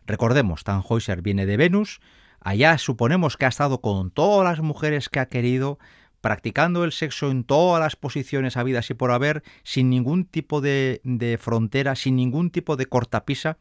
Recordemos, 0.05 0.63
Tannhäuser 0.63 1.21
viene 1.21 1.45
de 1.45 1.57
Venus, 1.57 1.99
allá 2.39 2.77
suponemos 2.77 3.35
que 3.35 3.43
ha 3.43 3.49
estado 3.49 3.81
con 3.81 4.11
todas 4.11 4.45
las 4.45 4.61
mujeres 4.61 5.09
que 5.09 5.19
ha 5.19 5.27
querido, 5.27 5.77
practicando 6.23 6.85
el 6.85 6.93
sexo 6.93 7.29
en 7.31 7.43
todas 7.43 7.81
las 7.81 7.97
posiciones 7.97 8.55
habidas 8.55 8.89
y 8.89 8.93
por 8.93 9.11
haber, 9.11 9.43
sin 9.63 9.89
ningún 9.89 10.23
tipo 10.23 10.61
de, 10.61 11.01
de, 11.03 11.37
frontera, 11.37 11.97
sin 11.97 12.15
ningún 12.15 12.49
tipo 12.49 12.77
de 12.77 12.85
cortapisa, 12.85 13.57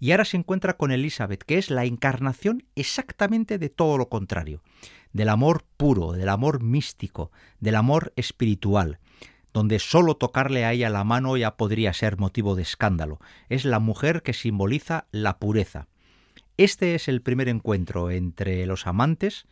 y 0.00 0.12
ahora 0.12 0.24
se 0.24 0.38
encuentra 0.38 0.78
con 0.78 0.92
Elizabeth, 0.92 1.42
que 1.44 1.58
es 1.58 1.68
la 1.68 1.84
encarnación 1.84 2.64
exactamente 2.74 3.58
de 3.58 3.68
todo 3.68 3.98
lo 3.98 4.08
contrario, 4.08 4.62
del 5.12 5.28
amor 5.28 5.66
puro, 5.76 6.12
del 6.12 6.30
amor 6.30 6.62
místico, 6.62 7.32
del 7.60 7.74
amor 7.74 8.14
espiritual, 8.16 8.98
donde 9.52 9.78
solo 9.78 10.16
tocarle 10.16 10.64
a 10.64 10.72
ella 10.72 10.88
la 10.88 11.04
mano 11.04 11.36
ya 11.36 11.58
podría 11.58 11.92
ser 11.92 12.16
motivo 12.16 12.54
de 12.54 12.62
escándalo. 12.62 13.20
Es 13.50 13.66
la 13.66 13.78
mujer 13.78 14.22
que 14.22 14.32
simboliza 14.32 15.04
la 15.10 15.38
pureza. 15.38 15.86
Este 16.56 16.94
es 16.94 17.08
el 17.08 17.20
primer 17.20 17.50
encuentro 17.50 18.10
entre 18.10 18.64
los 18.64 18.86
amantes. 18.86 19.46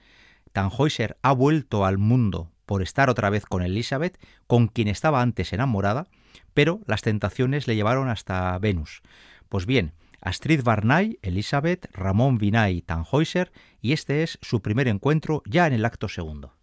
Tannhäuser 0.53 1.19
ha 1.21 1.33
vuelto 1.33 1.85
al 1.85 1.99
mundo 1.99 2.54
por 2.67 2.83
estar 2.83 3.11
otra 3.11 3.31
vez 3.31 3.47
con 3.47 3.63
Elizabeth, 3.63 4.19
con 4.47 4.69
quien 4.69 4.89
estaba 4.89 5.23
antes 5.23 5.53
enamorada, 5.53 6.07
pero 6.55 6.81
las 6.87 7.03
tentaciones 7.03 7.67
le 7.67 7.77
llevaron 7.77 8.09
hasta 8.09 8.59
Venus. 8.59 9.03
Pues 9.49 9.67
bien, 9.67 9.93
Astrid 10.21 10.63
Barnay, 10.63 11.19
Elizabeth, 11.23 11.87
Ramón 11.93 12.39
Vinay, 12.39 12.81
Tannhäuser, 12.81 13.53
y 13.81 13.93
este 13.93 14.23
es 14.23 14.39
su 14.41 14.63
primer 14.63 14.89
encuentro 14.89 15.43
ya 15.47 15.67
en 15.67 15.75
el 15.75 15.85
acto 15.85 16.09
segundo. 16.09 16.55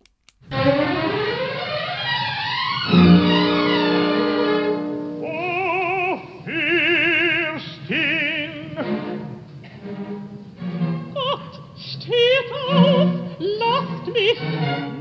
Auf, 12.74 13.20
lasst 13.41 14.08
mich, 14.08 14.39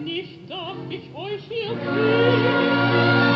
nicht 0.05 0.51
darf 0.51 0.77
ich 0.89 1.15
euch 1.15 1.43
hier 1.49 3.30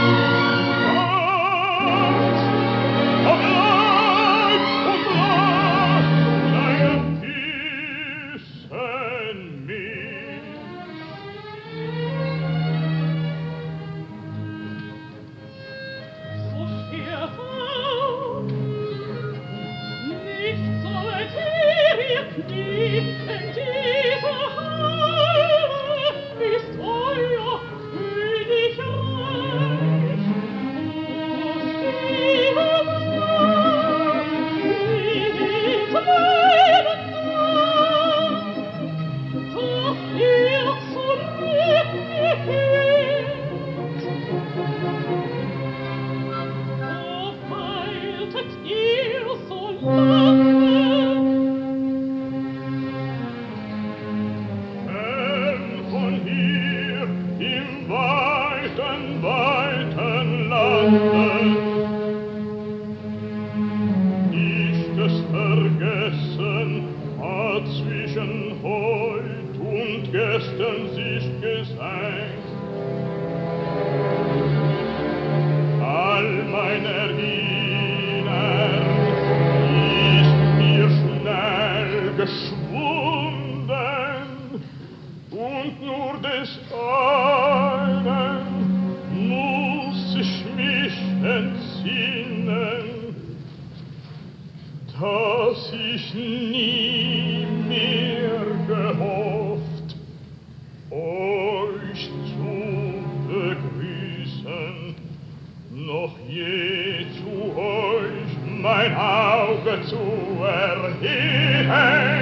mein 108.84 108.96
Auge 108.96 109.82
zu 109.86 110.44
erheben. 110.44 112.13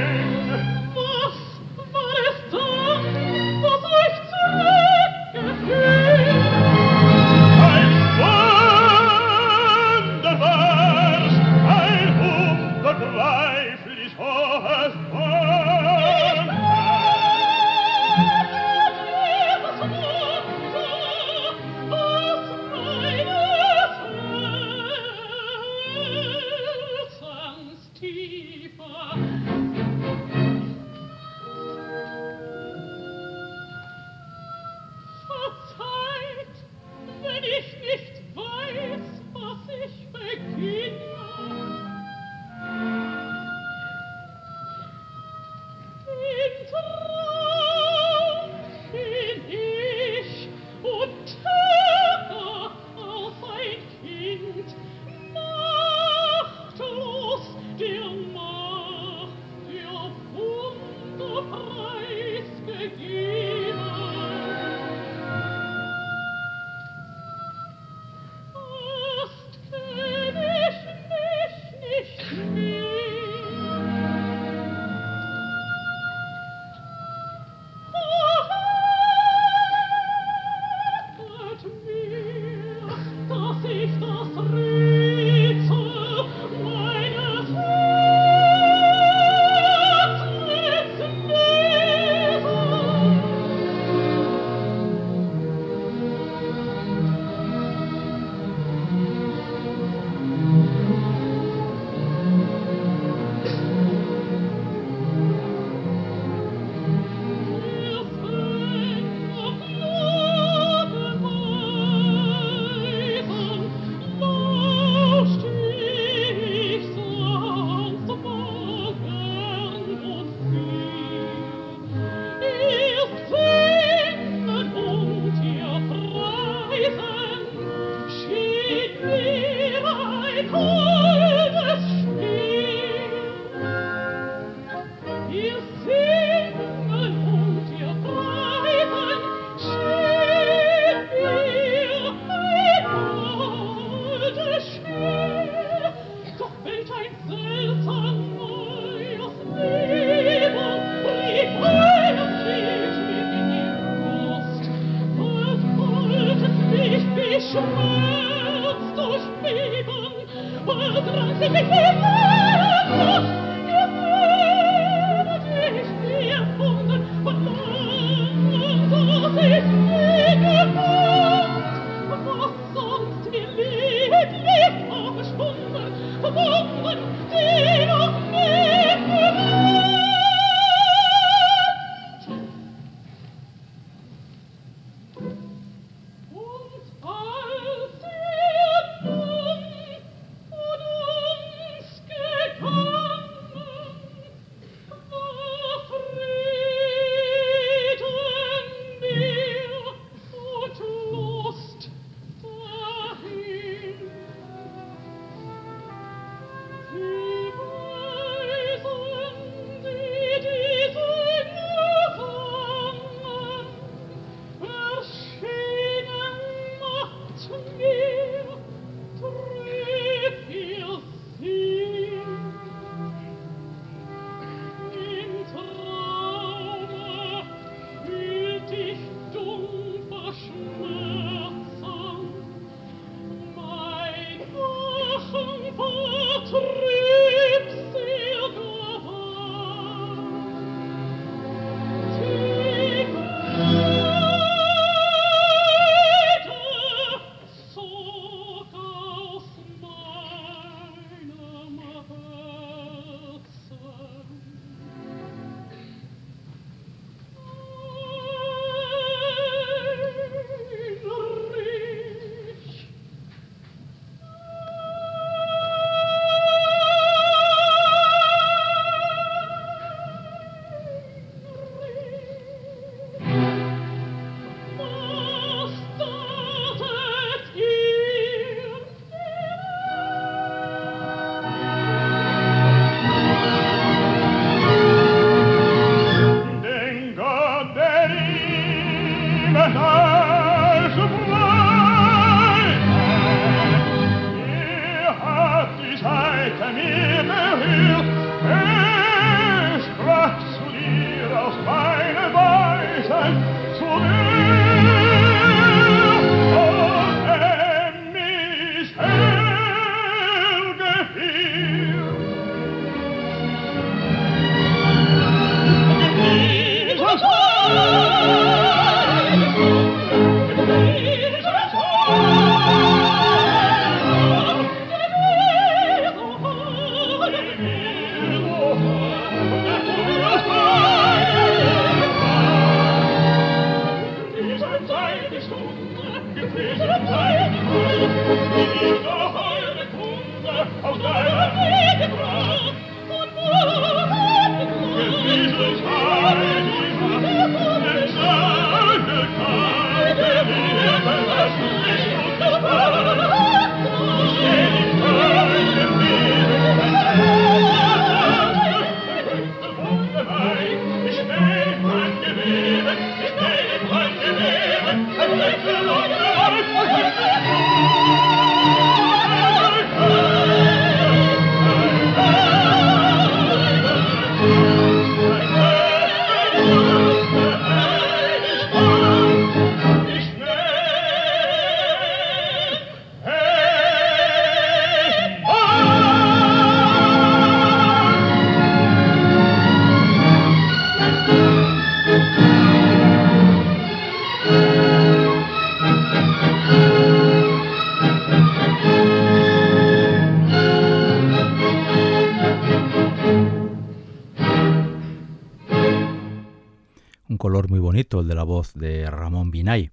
De 408.75 409.11
Ramón 409.11 409.51
Binay, 409.51 409.91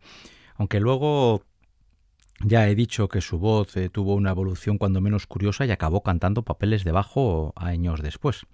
aunque 0.56 0.80
luego 0.80 1.44
ya 2.42 2.70
he 2.70 2.76
dicho 2.76 3.10
que 3.10 3.22
su 3.22 3.38
voz 3.38 3.76
eh, 3.76 3.90
tuvo 3.90 4.16
una 4.16 4.32
evolución 4.32 4.78
cuando 4.78 5.02
menos 5.02 5.28
curiosa 5.28 5.66
y 5.66 5.72
acabó 5.72 6.04
cantando 6.04 6.44
papeles 6.44 6.84
de 6.84 6.92
bajo 6.92 7.54
años 7.56 8.02
después. 8.02 8.46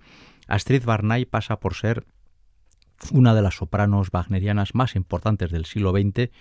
Astrid 0.47 0.83
Barnay 0.85 1.25
pasa 1.25 1.59
por 1.59 1.75
ser 1.75 2.05
una 3.11 3.35
de 3.35 3.41
las 3.41 3.55
sopranos 3.55 4.09
wagnerianas 4.11 4.73
más 4.73 4.95
importantes 4.95 5.51
del 5.51 5.65
siglo 5.65 5.91
XX 5.91 6.31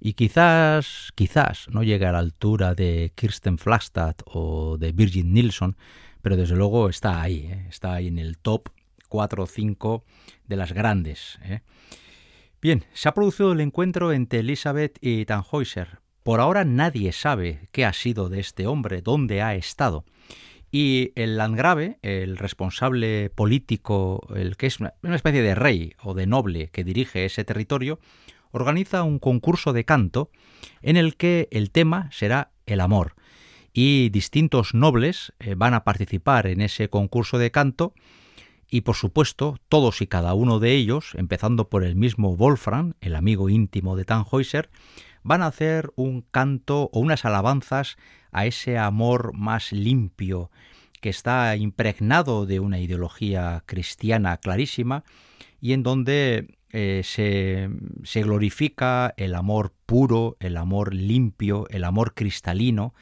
y 0.00 0.14
quizás, 0.14 1.12
quizás 1.14 1.68
no 1.70 1.82
llegue 1.82 2.06
a 2.06 2.12
la 2.12 2.18
altura 2.18 2.74
de 2.74 3.12
Kirsten 3.14 3.58
Flagstad 3.58 4.16
o 4.26 4.76
de 4.78 4.92
Virgin 4.92 5.32
Nilsson, 5.32 5.76
pero 6.22 6.36
desde 6.36 6.56
luego 6.56 6.88
está 6.88 7.22
ahí, 7.22 7.48
eh, 7.50 7.66
está 7.68 7.94
ahí 7.94 8.08
en 8.08 8.18
el 8.18 8.38
top 8.38 8.68
4 9.10 9.42
o 9.42 9.46
5 9.46 10.04
de 10.46 10.56
las 10.56 10.72
grandes. 10.72 11.38
Eh. 11.42 11.60
Bien, 12.62 12.84
se 12.94 13.10
ha 13.10 13.14
producido 13.14 13.52
el 13.52 13.60
encuentro 13.60 14.12
entre 14.12 14.38
Elizabeth 14.38 14.96
y 15.02 15.26
Tannhäuser. 15.26 15.98
Por 16.22 16.40
ahora 16.40 16.64
nadie 16.64 17.12
sabe 17.12 17.68
qué 17.72 17.84
ha 17.84 17.92
sido 17.92 18.30
de 18.30 18.40
este 18.40 18.66
hombre, 18.66 19.02
dónde 19.02 19.42
ha 19.42 19.54
estado. 19.54 20.04
Y 20.70 21.12
el 21.16 21.36
Landgrave, 21.36 21.98
el 22.02 22.38
responsable 22.38 23.30
político, 23.30 24.26
el 24.36 24.56
que 24.56 24.66
es 24.66 24.78
una, 24.78 24.94
especie 25.02 25.42
de 25.42 25.54
rey 25.54 25.94
o 26.02 26.14
de 26.14 26.26
noble 26.26 26.68
que 26.68 26.84
dirige 26.84 27.24
ese 27.24 27.44
territorio, 27.44 27.98
organiza 28.52 29.02
un 29.02 29.18
concurso 29.18 29.72
de 29.72 29.84
canto 29.84 30.30
en 30.82 30.96
el 30.96 31.16
que 31.16 31.48
el 31.50 31.70
tema 31.70 32.08
será 32.12 32.52
el 32.66 32.80
amor 32.80 33.14
y 33.72 34.10
distintos 34.10 34.74
nobles 34.74 35.32
eh, 35.38 35.54
van 35.56 35.74
a 35.74 35.84
participar 35.84 36.46
en 36.46 36.60
ese 36.60 36.88
concurso 36.88 37.38
de 37.38 37.50
canto 37.50 37.94
y 38.70 38.82
por 38.82 38.94
supuesto 38.94 39.58
todos 39.68 40.00
y 40.00 40.06
cada 40.06 40.34
uno 40.34 40.60
de 40.60 40.74
ellos, 40.74 41.12
empezando 41.16 41.68
por 41.68 41.84
el 41.84 41.96
mismo 41.96 42.36
Wolfram, 42.36 42.94
el 43.00 43.16
amigo 43.16 43.48
íntimo 43.48 43.96
de 43.96 44.04
Tannhäuser, 44.04 44.70
van 45.22 45.42
a 45.42 45.46
hacer 45.46 45.92
un 45.96 46.22
canto 46.22 46.88
o 46.92 47.00
unas 47.00 47.24
alabanzas 47.24 47.98
a 48.30 48.46
ese 48.46 48.78
amor 48.78 49.32
más 49.34 49.72
limpio 49.72 50.50
que 51.00 51.08
está 51.08 51.56
impregnado 51.56 52.46
de 52.46 52.60
una 52.60 52.78
ideología 52.78 53.62
cristiana 53.66 54.36
clarísima 54.36 55.04
y 55.60 55.72
en 55.72 55.82
donde 55.82 56.58
eh, 56.70 57.02
se, 57.04 57.68
se 58.04 58.22
glorifica 58.22 59.12
el 59.16 59.34
amor 59.34 59.74
puro, 59.86 60.36
el 60.40 60.56
amor 60.56 60.94
limpio, 60.94 61.66
el 61.70 61.84
amor 61.84 62.14
cristalino, 62.14 62.94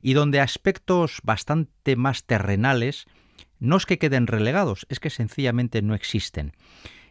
y 0.00 0.14
donde 0.14 0.40
aspectos 0.40 1.20
bastante 1.22 1.96
más 1.96 2.24
terrenales 2.24 3.06
no 3.60 3.76
es 3.76 3.86
que 3.86 3.98
queden 3.98 4.26
relegados, 4.26 4.86
es 4.88 4.98
que 4.98 5.10
sencillamente 5.10 5.82
no 5.82 5.94
existen. 5.94 6.54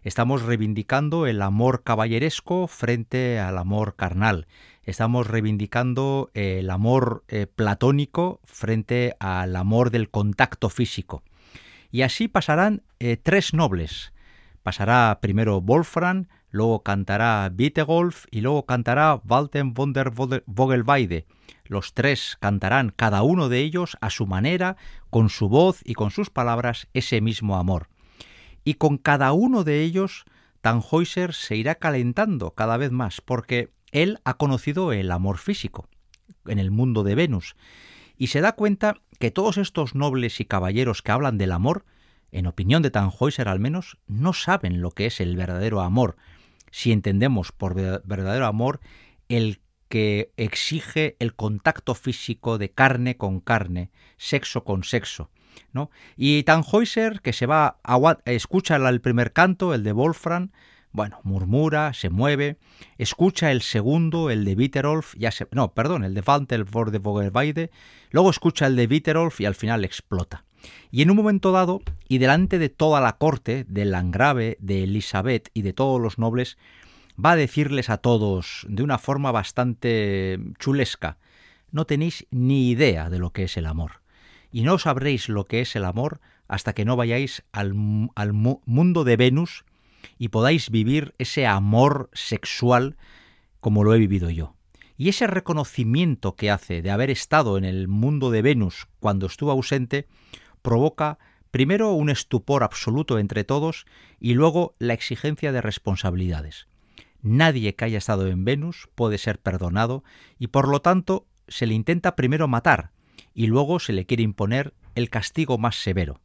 Estamos 0.02 0.44
reivindicando 0.44 1.28
el 1.28 1.42
amor 1.42 1.84
caballeresco 1.84 2.68
frente 2.68 3.40
al 3.40 3.58
amor 3.58 3.96
carnal. 3.96 4.48
Estamos 4.84 5.28
reivindicando 5.28 6.32
el 6.34 6.70
amor 6.70 7.24
eh, 7.28 7.48
platónico 7.48 8.40
frente 8.46 9.16
al 9.20 9.56
amor 9.56 9.92
del 9.92 10.10
contacto 10.10 10.70
físico. 10.70 11.24
Y 11.92 12.04
así 12.04 12.28
pasarán 12.28 12.82
eh, 13.00 13.18
tres 13.18 13.54
nobles. 13.54 14.14
Pasará 14.64 15.20
primero 15.22 15.62
Wolfram, 15.62 16.28
luego 16.52 16.84
cantará 16.84 17.52
Witegolf 17.56 18.26
y 18.32 18.42
luego 18.42 18.66
cantará 18.66 19.22
Walter 19.26 19.64
von 19.66 19.94
der 19.94 20.12
Vogelweide. 20.12 21.26
Los 21.66 21.94
tres 21.94 22.38
cantarán 22.40 22.92
cada 22.96 23.22
uno 23.24 23.50
de 23.50 23.60
ellos 23.60 23.98
a 24.02 24.10
su 24.10 24.26
manera, 24.26 24.78
con 25.10 25.30
su 25.30 25.50
voz 25.50 25.82
y 25.86 25.94
con 25.94 26.12
sus 26.12 26.30
palabras, 26.30 26.88
ese 26.94 27.22
mismo 27.22 27.58
amor. 27.58 27.90
Y 28.64 28.76
con 28.76 28.98
cada 28.98 29.32
uno 29.34 29.64
de 29.64 29.82
ellos, 29.82 30.26
Tannhäuser 30.62 31.34
se 31.34 31.56
irá 31.56 31.76
calentando 31.76 32.52
cada 32.52 32.78
vez 32.78 32.92
más, 32.92 33.22
porque 33.22 33.72
él 33.92 34.20
ha 34.26 34.36
conocido 34.36 34.92
el 34.92 35.12
amor 35.12 35.38
físico 35.38 35.88
en 36.46 36.60
el 36.60 36.72
mundo 36.72 37.04
de 37.04 37.16
Venus, 37.16 37.56
y 38.18 38.28
se 38.28 38.42
da 38.42 38.54
cuenta 38.54 38.96
que 39.20 39.32
todos 39.32 39.58
estos 39.58 39.96
nobles 39.96 40.40
y 40.40 40.46
caballeros 40.46 41.02
que 41.02 41.12
hablan 41.12 41.38
del 41.38 41.52
amor, 41.52 41.86
en 42.32 42.48
opinión 42.48 42.82
de 42.82 42.92
Tannhäuser 42.92 43.48
al 43.48 43.60
menos, 43.60 43.98
no 44.08 44.34
saben 44.34 44.82
lo 44.82 44.92
que 44.92 45.06
es 45.06 45.20
el 45.20 45.36
verdadero 45.36 45.82
amor, 45.82 46.18
si 46.72 46.92
entendemos 46.92 47.52
por 47.52 47.76
verdadero 47.76 48.46
amor 48.46 48.80
el 49.28 49.62
que 49.88 50.32
exige 50.38 51.16
el 51.20 51.36
contacto 51.36 51.96
físico 51.96 52.58
de 52.58 52.72
carne 52.72 53.18
con 53.18 53.40
carne, 53.40 53.90
sexo 54.18 54.64
con 54.64 54.84
sexo. 54.84 55.32
¿no? 55.74 55.90
Y 56.16 56.44
Tannhäuser, 56.44 57.22
que 57.22 57.34
se 57.34 57.46
va 57.46 57.80
a 57.84 58.18
escucha 58.26 58.76
el 58.76 59.02
primer 59.02 59.34
canto, 59.34 59.74
el 59.74 59.84
de 59.84 59.92
Wolfram, 59.92 60.52
bueno, 60.92 61.20
murmura, 61.24 61.94
se 61.94 62.10
mueve, 62.10 62.58
escucha 62.98 63.52
el 63.52 63.62
segundo, 63.62 64.30
el 64.30 64.44
de 64.44 64.56
Bitterolf, 64.56 65.16
ya 65.18 65.32
se, 65.32 65.48
no, 65.52 65.74
perdón, 65.74 66.04
el 66.04 66.14
de 66.14 66.22
Vantel 66.22 66.64
vor 66.64 66.92
de 66.92 66.98
Vogelweide, 66.98 67.70
luego 68.10 68.32
escucha 68.32 68.66
el 68.66 68.76
de 68.76 68.88
Bitterolf 68.88 69.40
y 69.40 69.46
al 69.46 69.56
final 69.56 69.86
explota. 69.86 70.46
Y 70.92 71.02
en 71.02 71.12
un 71.12 71.18
momento 71.18 71.52
dado, 71.52 71.82
y 72.08 72.18
delante 72.18 72.60
de 72.60 72.70
toda 72.70 73.02
la 73.02 73.18
corte, 73.18 73.66
del 73.68 73.92
Landgrave, 73.92 74.58
de 74.60 74.84
Elizabeth 74.84 75.50
y 75.54 75.62
de 75.62 75.74
todos 75.74 76.02
los 76.02 76.18
nobles, 76.18 76.58
va 77.24 77.32
a 77.32 77.36
decirles 77.36 77.90
a 77.90 77.98
todos, 77.98 78.66
de 78.70 78.84
una 78.84 78.98
forma 78.98 79.32
bastante 79.32 80.40
chulesca, 80.58 81.18
no 81.72 81.86
tenéis 81.86 82.26
ni 82.32 82.70
idea 82.70 83.10
de 83.10 83.20
lo 83.20 83.32
que 83.32 83.44
es 83.44 83.58
el 83.58 83.66
amor. 83.66 84.02
Y 84.52 84.64
no 84.64 84.80
sabréis 84.80 85.30
lo 85.30 85.46
que 85.46 85.62
es 85.62 85.76
el 85.76 85.86
amor 85.86 86.20
hasta 86.48 86.74
que 86.74 86.86
no 86.86 86.96
vayáis 86.96 87.44
al, 87.52 87.76
al 88.16 88.34
mundo 88.34 89.04
de 89.04 89.18
Venus 89.18 89.66
y 90.18 90.30
podáis 90.30 90.72
vivir 90.72 91.14
ese 91.20 91.46
amor 91.46 92.10
sexual 92.14 92.98
como 93.60 93.84
lo 93.84 93.94
he 93.94 94.00
vivido 94.00 94.30
yo. 94.30 94.56
Y 94.98 95.10
ese 95.10 95.28
reconocimiento 95.28 96.36
que 96.36 96.52
hace 96.52 96.82
de 96.82 96.92
haber 96.92 97.10
estado 97.10 97.58
en 97.58 97.64
el 97.64 97.88
mundo 97.88 98.32
de 98.32 98.42
Venus 98.42 98.88
cuando 99.00 99.28
estuvo 99.28 99.52
ausente 99.52 100.08
provoca 100.62 101.20
primero 101.52 101.94
un 101.94 102.10
estupor 102.10 102.64
absoluto 102.64 103.20
entre 103.20 103.44
todos 103.44 103.86
y 104.20 104.34
luego 104.34 104.76
la 104.80 104.94
exigencia 104.94 105.52
de 105.52 105.62
responsabilidades. 105.62 106.68
Nadie 107.22 107.76
que 107.76 107.86
haya 107.86 107.98
estado 107.98 108.28
en 108.28 108.46
Venus 108.46 108.90
puede 108.96 109.18
ser 109.18 109.40
perdonado 109.40 110.04
y 110.38 110.48
por 110.48 110.68
lo 110.68 110.82
tanto 110.82 111.28
se 111.48 111.66
le 111.66 111.74
intenta 111.74 112.16
primero 112.16 112.48
matar 112.48 112.92
y 113.34 113.48
luego 113.48 113.80
se 113.80 113.94
le 113.94 114.06
quiere 114.06 114.24
imponer 114.24 114.74
el 114.96 115.10
castigo 115.10 115.58
más 115.58 115.76
severo. 115.76 116.22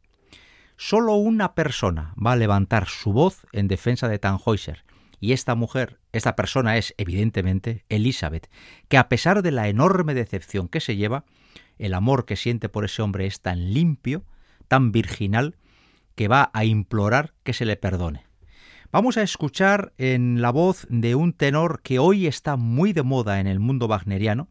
Solo 0.77 1.15
una 1.15 1.55
persona 1.55 2.13
va 2.23 2.33
a 2.33 2.37
levantar 2.37 2.87
su 2.87 3.13
voz 3.13 3.45
en 3.51 3.67
defensa 3.67 4.07
de 4.07 4.19
Tannhäuser 4.19 4.83
y 5.19 5.31
esta 5.31 5.55
mujer, 5.55 5.99
esta 6.11 6.35
persona 6.35 6.77
es 6.77 6.93
evidentemente 6.97 7.85
Elizabeth, 7.89 8.49
que 8.89 8.97
a 8.97 9.09
pesar 9.09 9.41
de 9.41 9.51
la 9.51 9.69
enorme 9.69 10.13
decepción 10.13 10.67
que 10.67 10.81
se 10.81 10.97
lleva, 10.97 11.25
el 11.77 11.93
amor 11.93 12.25
que 12.25 12.35
siente 12.35 12.69
por 12.69 12.85
ese 12.85 13.01
hombre 13.01 13.25
es 13.25 13.41
tan 13.41 13.73
limpio, 13.73 14.23
tan 14.67 14.91
virginal, 14.91 15.55
que 16.15 16.27
va 16.27 16.49
a 16.53 16.65
implorar 16.65 17.33
que 17.43 17.53
se 17.53 17.65
le 17.65 17.75
perdone. 17.75 18.25
Vamos 18.91 19.17
a 19.17 19.23
escuchar 19.23 19.93
en 19.97 20.41
la 20.41 20.51
voz 20.51 20.87
de 20.89 21.15
un 21.15 21.33
tenor 21.33 21.81
que 21.81 21.99
hoy 21.99 22.27
está 22.27 22.55
muy 22.55 22.93
de 22.93 23.03
moda 23.03 23.39
en 23.39 23.47
el 23.47 23.59
mundo 23.59 23.87
wagneriano, 23.87 24.47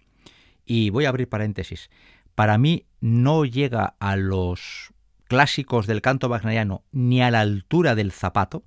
y 0.66 0.90
voy 0.90 1.06
a 1.06 1.08
abrir 1.10 1.28
paréntesis, 1.28 1.90
para 2.34 2.58
mí 2.58 2.86
no 3.00 3.44
llega 3.44 3.96
a 4.00 4.16
los 4.16 4.92
clásicos 5.28 5.86
del 5.86 6.02
canto 6.02 6.28
wagneriano 6.28 6.84
ni 6.92 7.22
a 7.22 7.30
la 7.30 7.40
altura 7.40 7.94
del 7.94 8.12
zapato, 8.12 8.64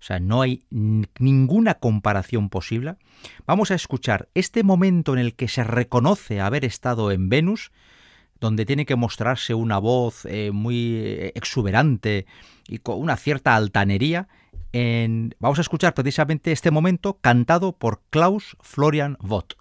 o 0.00 0.02
sea, 0.02 0.20
no 0.20 0.42
hay 0.42 0.62
ninguna 0.70 1.74
comparación 1.74 2.50
posible. 2.50 2.96
Vamos 3.46 3.70
a 3.70 3.74
escuchar 3.74 4.28
este 4.34 4.62
momento 4.62 5.12
en 5.12 5.18
el 5.18 5.34
que 5.34 5.48
se 5.48 5.64
reconoce 5.64 6.40
haber 6.40 6.64
estado 6.64 7.10
en 7.10 7.28
Venus, 7.28 7.72
donde 8.40 8.64
tiene 8.64 8.86
que 8.86 8.94
mostrarse 8.94 9.54
una 9.54 9.78
voz 9.78 10.24
eh, 10.26 10.52
muy 10.52 10.94
eh, 10.94 11.32
exuberante 11.34 12.26
y 12.68 12.78
con 12.78 13.00
una 13.00 13.16
cierta 13.16 13.56
altanería. 13.56 14.28
En, 14.72 15.34
vamos 15.40 15.58
a 15.58 15.62
escuchar 15.62 15.94
precisamente 15.94 16.52
este 16.52 16.70
momento 16.70 17.18
cantado 17.20 17.72
por 17.72 18.02
Klaus 18.10 18.56
Florian 18.60 19.16
Vogt. 19.20 19.54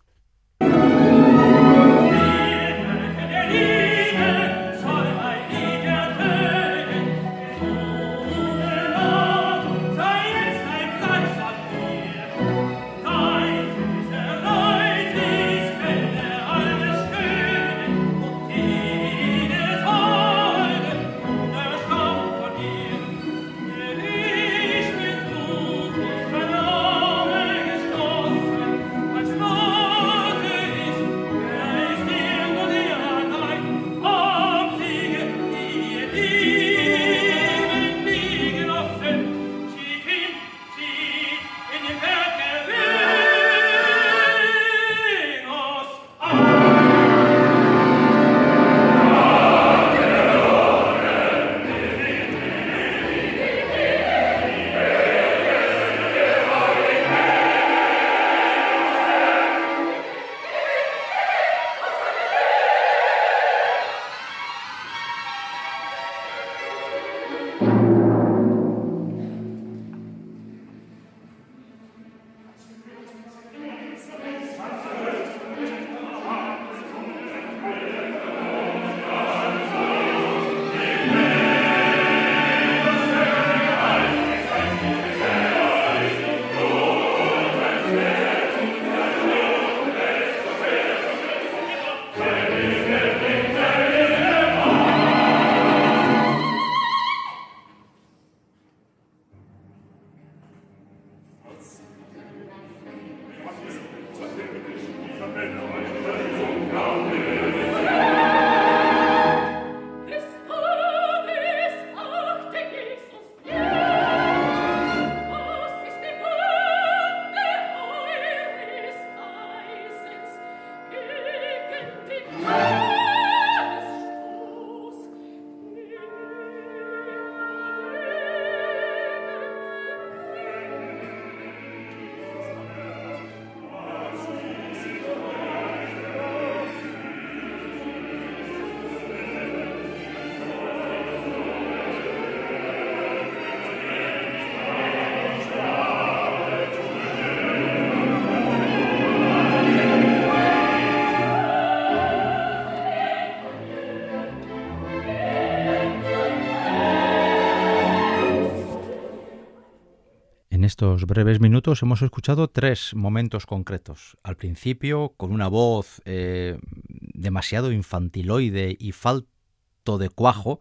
Estos 160.77 161.07
breves 161.07 161.39
minutos 161.39 161.81
hemos 161.81 162.03
escuchado 162.03 162.49
tres 162.49 162.93
momentos 162.93 163.47
concretos. 163.47 164.15
Al 164.21 164.37
principio, 164.37 165.15
con 165.17 165.31
una 165.31 165.47
voz 165.47 166.03
eh, 166.05 166.59
demasiado 166.87 167.71
infantiloide 167.71 168.77
y 168.79 168.91
falto 168.91 169.97
de 169.97 170.09
cuajo, 170.09 170.59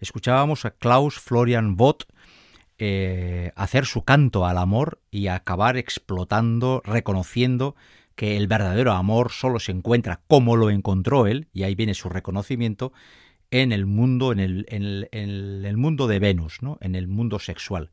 escuchábamos 0.00 0.64
a 0.64 0.70
Klaus 0.70 1.16
Florian 1.18 1.76
Bott 1.76 2.04
eh, 2.78 3.52
hacer 3.54 3.84
su 3.84 4.04
canto 4.04 4.46
al 4.46 4.56
amor 4.56 5.02
y 5.10 5.26
acabar 5.26 5.76
explotando, 5.76 6.80
reconociendo 6.86 7.76
que 8.14 8.38
el 8.38 8.46
verdadero 8.46 8.92
amor 8.92 9.32
solo 9.32 9.60
se 9.60 9.72
encuentra 9.72 10.22
como 10.28 10.56
lo 10.56 10.70
encontró 10.70 11.26
él, 11.26 11.48
y 11.52 11.64
ahí 11.64 11.74
viene 11.74 11.92
su 11.92 12.08
reconocimiento, 12.08 12.94
en 13.50 13.72
el 13.72 13.84
mundo, 13.84 14.32
en 14.32 14.40
el, 14.40 14.66
en 14.70 15.66
el 15.66 15.76
mundo 15.76 16.06
de 16.06 16.20
Venus, 16.20 16.62
¿no? 16.62 16.78
en 16.80 16.94
el 16.94 17.06
mundo 17.06 17.38
sexual. 17.38 17.90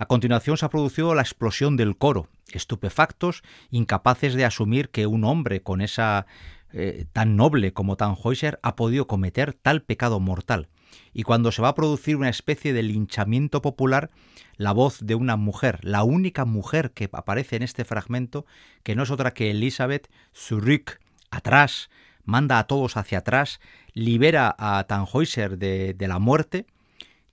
A 0.00 0.06
continuación 0.06 0.56
se 0.56 0.64
ha 0.64 0.70
producido 0.70 1.14
la 1.14 1.20
explosión 1.20 1.76
del 1.76 1.94
coro, 1.94 2.26
estupefactos, 2.54 3.42
incapaces 3.70 4.32
de 4.32 4.46
asumir 4.46 4.88
que 4.88 5.06
un 5.06 5.24
hombre 5.24 5.62
con 5.62 5.82
esa 5.82 6.24
eh, 6.72 7.04
tan 7.12 7.36
noble 7.36 7.74
como 7.74 7.98
Tannhäuser 7.98 8.58
ha 8.62 8.76
podido 8.76 9.06
cometer 9.06 9.52
tal 9.52 9.82
pecado 9.82 10.18
mortal. 10.18 10.68
Y 11.12 11.24
cuando 11.24 11.52
se 11.52 11.60
va 11.60 11.68
a 11.68 11.74
producir 11.74 12.16
una 12.16 12.30
especie 12.30 12.72
de 12.72 12.82
linchamiento 12.82 13.60
popular, 13.60 14.08
la 14.56 14.72
voz 14.72 15.00
de 15.02 15.16
una 15.16 15.36
mujer, 15.36 15.80
la 15.82 16.02
única 16.02 16.46
mujer 16.46 16.92
que 16.92 17.10
aparece 17.12 17.56
en 17.56 17.62
este 17.62 17.84
fragmento, 17.84 18.46
que 18.82 18.96
no 18.96 19.02
es 19.02 19.10
otra 19.10 19.34
que 19.34 19.50
Elizabeth 19.50 20.10
Zurich, 20.34 20.98
atrás, 21.30 21.90
manda 22.24 22.58
a 22.58 22.66
todos 22.66 22.96
hacia 22.96 23.18
atrás, 23.18 23.60
libera 23.92 24.56
a 24.58 24.82
Tannhäuser 24.84 25.58
de, 25.58 25.94
la 26.08 26.18
muerte, 26.18 26.64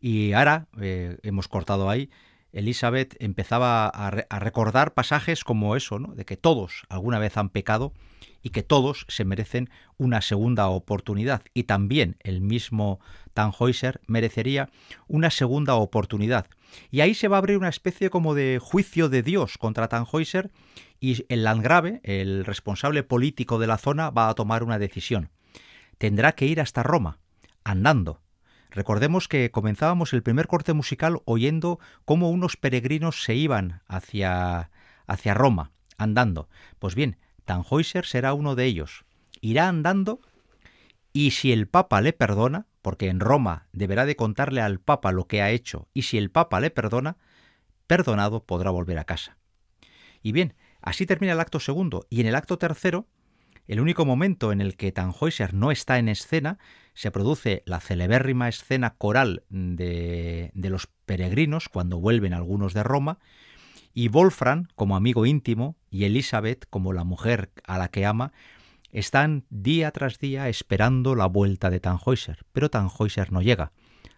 y 0.01 0.33
ahora, 0.33 0.67
eh, 0.81 1.17
hemos 1.23 1.47
cortado 1.47 1.89
ahí, 1.89 2.09
Elizabeth 2.51 3.15
empezaba 3.19 3.87
a, 3.87 4.39
recordar 4.39 4.93
pasajes 4.93 5.43
como 5.43 5.75
eso, 5.75 5.99
¿no? 5.99 6.15
de 6.15 6.25
que 6.25 6.37
todos 6.37 6.83
alguna 6.89 7.19
vez 7.19 7.37
han 7.37 7.49
pecado 7.49 7.93
y 8.41 8.51
que 8.51 8.63
todos 8.63 9.05
se 9.09 9.25
merecen 9.25 9.69
una 9.97 10.21
segunda 10.21 10.67
oportunidad. 10.67 11.43
Y 11.53 11.63
también 11.63 12.17
el 12.21 12.41
mismo 12.41 12.99
Tannhäuser 13.33 13.99
merecería 14.07 14.69
una 15.07 15.29
segunda 15.29 15.75
oportunidad. 15.75 16.47
Y 16.91 17.01
ahí 17.01 17.13
se 17.13 17.27
va 17.27 17.37
a 17.37 17.39
abrir 17.39 17.57
una 17.57 17.69
especie 17.69 18.09
como 18.09 18.33
de 18.35 18.59
juicio 18.61 19.09
de 19.09 19.23
Dios 19.23 19.57
contra 19.57 19.87
Tannhäuser 19.87 20.51
y 20.99 21.25
el 21.29 21.43
Landgrave, 21.43 22.01
el 22.03 22.45
responsable 22.45 23.03
político 23.03 23.59
de 23.59 23.67
la 23.67 23.77
zona, 23.77 24.09
va 24.09 24.29
a 24.29 24.35
tomar 24.35 24.63
una 24.63 24.79
decisión. 24.79 25.29
Tendrá 25.97 26.33
que 26.33 26.45
ir 26.45 26.61
hasta 26.61 26.83
Roma, 26.83 27.19
andando, 27.63 28.21
Recordemos 28.71 29.27
que 29.27 29.51
comenzábamos 29.51 30.13
el 30.13 30.23
primer 30.23 30.47
corte 30.47 30.73
musical 30.73 31.21
oyendo 31.25 31.79
cómo 32.05 32.29
unos 32.29 32.57
peregrinos 32.57 33.23
se 33.23 33.35
iban 33.35 33.81
hacia, 33.87 34.71
hacia 35.07 35.33
Roma, 35.33 35.71
andando. 35.97 36.49
Pues 36.79 36.95
bien, 36.95 37.17
Tannhäuser 37.45 38.05
será 38.05 38.33
uno 38.33 38.55
de 38.55 38.65
ellos. 38.65 39.05
Irá 39.41 39.67
andando 39.67 40.21
y 41.13 41.31
si 41.31 41.51
el 41.51 41.67
Papa 41.67 42.01
le 42.01 42.13
perdona, 42.13 42.67
porque 42.81 43.09
en 43.09 43.19
Roma 43.19 43.67
deberá 43.73 44.05
de 44.05 44.15
contarle 44.15 44.61
al 44.61 44.79
Papa 44.79 45.11
lo 45.11 45.25
que 45.25 45.41
ha 45.41 45.49
hecho, 45.49 45.87
y 45.93 46.03
si 46.03 46.17
el 46.17 46.29
Papa 46.29 46.59
le 46.59 46.69
perdona, 46.69 47.17
perdonado 47.87 48.43
podrá 48.43 48.69
volver 48.69 48.99
a 48.99 49.05
casa. 49.05 49.37
Y 50.21 50.31
bien, 50.31 50.53
así 50.81 51.05
termina 51.05 51.33
el 51.33 51.39
acto 51.39 51.59
segundo, 51.59 52.05
y 52.09 52.21
en 52.21 52.27
el 52.27 52.35
acto 52.35 52.57
tercero 52.57 53.07
el 53.67 53.79
único 53.79 54.05
momento 54.05 54.51
en 54.51 54.61
el 54.61 54.75
que 54.75 54.91
Tannhäuser 54.91 55.53
no 55.53 55.71
está 55.71 55.99
en 55.99 56.09
escena 56.09 56.57
se 56.93 57.11
produce 57.11 57.63
la 57.65 57.79
celebérrima 57.79 58.47
escena 58.47 58.95
coral 58.95 59.43
de, 59.49 60.51
de 60.53 60.69
los 60.69 60.87
peregrinos 61.05 61.69
cuando 61.69 61.99
vuelven 61.99 62.33
algunos 62.33 62.73
de 62.73 62.83
Roma 62.83 63.19
y 63.93 64.09
Wolfram 64.09 64.67
como 64.75 64.95
amigo 64.95 65.25
íntimo 65.25 65.75
y 65.89 66.05
Elizabeth 66.05 66.65
como 66.69 66.93
la 66.93 67.03
mujer 67.03 67.51
a 67.65 67.77
la 67.77 67.89
que 67.89 68.05
ama 68.05 68.31
están 68.91 69.45
día 69.49 69.91
tras 69.91 70.19
día 70.19 70.49
esperando 70.49 71.15
la 71.15 71.25
vuelta 71.25 71.69
de 71.69 71.79
Tannhäuser, 71.79 72.45
pero 72.53 72.69
Tannhäuser 72.69 73.31
no 73.31 73.41
llega, 73.41 73.71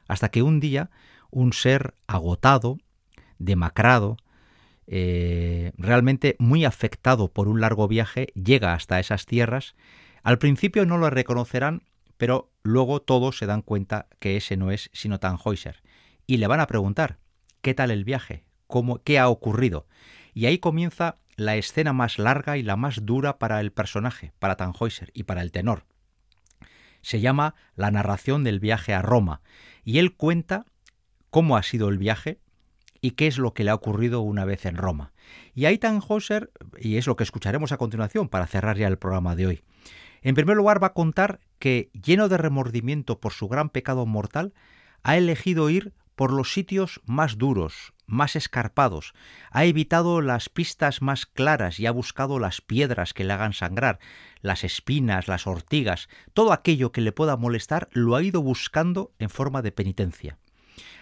hasta 0.08 0.30
que 0.30 0.44
un 0.44 0.60
día 0.60 0.90
un 1.32 1.54
ser 1.54 1.96
agotado, 2.08 2.78
demacrado, 3.40 4.18
eh, 4.92 5.72
realmente 5.78 6.36
muy 6.40 6.66
afectado 6.66 7.32
por 7.32 7.48
un 7.48 7.62
largo 7.62 7.88
viaje, 7.88 8.28
llega 8.34 8.74
hasta 8.74 9.00
esas 9.00 9.28
tierras. 9.28 9.76
Al 10.24 10.40
principio 10.40 10.86
no 10.88 10.98
lo 10.98 11.12
reconocerán, 11.12 11.84
pero 12.18 12.52
luego 12.64 13.00
todos 13.00 13.38
se 13.38 13.46
dan 13.46 13.62
cuenta 13.62 14.08
que 14.20 14.36
ese 14.36 14.58
no 14.58 14.72
es 14.72 14.90
sino 14.92 15.20
Tannhäuser. 15.20 15.84
Y 16.26 16.38
le 16.38 16.48
van 16.48 16.60
a 16.60 16.66
preguntar, 16.66 17.20
¿qué 17.62 17.76
tal 17.76 17.92
el 17.92 18.04
viaje? 18.04 18.44
¿Cómo, 18.66 19.04
¿Qué 19.04 19.20
ha 19.20 19.30
ocurrido? 19.30 19.86
Y 20.34 20.48
ahí 20.48 20.58
comienza 20.58 21.18
la 21.36 21.56
escena 21.56 21.94
más 21.94 22.18
larga 22.18 22.58
y 22.58 22.64
la 22.64 22.76
más 22.76 23.06
dura 23.06 23.38
para 23.38 23.62
el 23.62 23.72
personaje, 23.72 24.34
para 24.40 24.58
Tannhäuser 24.58 25.12
y 25.14 25.24
para 25.24 25.44
el 25.44 25.52
tenor. 25.52 25.86
Se 27.02 27.22
llama 27.22 27.54
La 27.76 27.92
narración 27.92 28.44
del 28.44 28.60
viaje 28.60 28.94
a 28.94 29.04
Roma, 29.04 29.42
y 29.84 30.00
él 30.00 30.16
cuenta 30.16 30.66
cómo 31.30 31.58
ha 31.58 31.64
sido 31.64 31.90
el 31.90 32.00
viaje, 32.00 32.40
y 33.02 33.12
qué 33.12 33.28
es 33.28 33.38
lo 33.38 33.54
que 33.54 33.64
le 33.64 33.72
ha 33.72 33.76
ocurrido 33.76 34.22
una 34.22 34.46
vez 34.46 34.66
en 34.66 34.76
Roma. 34.76 35.14
Y 35.54 35.66
ahí 35.66 35.78
Tannhäuser, 35.78 36.52
y 36.78 36.98
es 36.98 37.08
lo 37.08 37.16
que 37.16 37.24
escucharemos 37.24 37.72
a 37.72 37.78
continuación 37.78 38.30
para 38.30 38.48
cerrar 38.48 38.78
ya 38.78 38.88
el 38.88 38.98
programa 38.98 39.36
de 39.36 39.48
hoy. 39.48 39.64
En 40.22 40.36
primer 40.36 40.58
lugar 40.58 40.82
va 40.82 40.88
a 40.88 40.94
contar 40.94 41.40
que, 41.60 41.90
lleno 41.94 42.28
de 42.28 42.38
remordimiento 42.38 43.20
por 43.20 43.34
su 43.34 43.48
gran 43.48 43.70
pecado 43.70 44.06
mortal, 44.06 44.54
ha 45.04 45.18
elegido 45.18 45.70
ir 45.70 45.94
por 46.16 46.34
los 46.34 46.52
sitios 46.52 47.00
más 47.06 47.38
duros, 47.38 47.94
más 48.06 48.36
escarpados, 48.36 49.14
ha 49.52 49.64
evitado 49.64 50.20
las 50.20 50.50
pistas 50.50 51.02
más 51.02 51.26
claras 51.26 51.80
y 51.80 51.86
ha 51.86 51.92
buscado 51.92 52.40
las 52.40 52.60
piedras 52.60 53.14
que 53.14 53.24
le 53.24 53.32
hagan 53.32 53.54
sangrar, 53.54 54.00
las 54.42 54.66
espinas, 54.66 55.30
las 55.30 55.48
ortigas, 55.48 56.10
todo 56.34 56.52
aquello 56.52 56.92
que 56.92 57.00
le 57.00 57.14
pueda 57.14 57.38
molestar 57.38 57.88
lo 57.94 58.18
ha 58.18 58.24
ido 58.24 58.42
buscando 58.42 59.14
en 59.20 59.30
forma 59.30 59.62
de 59.62 59.72
penitencia. 59.72 60.38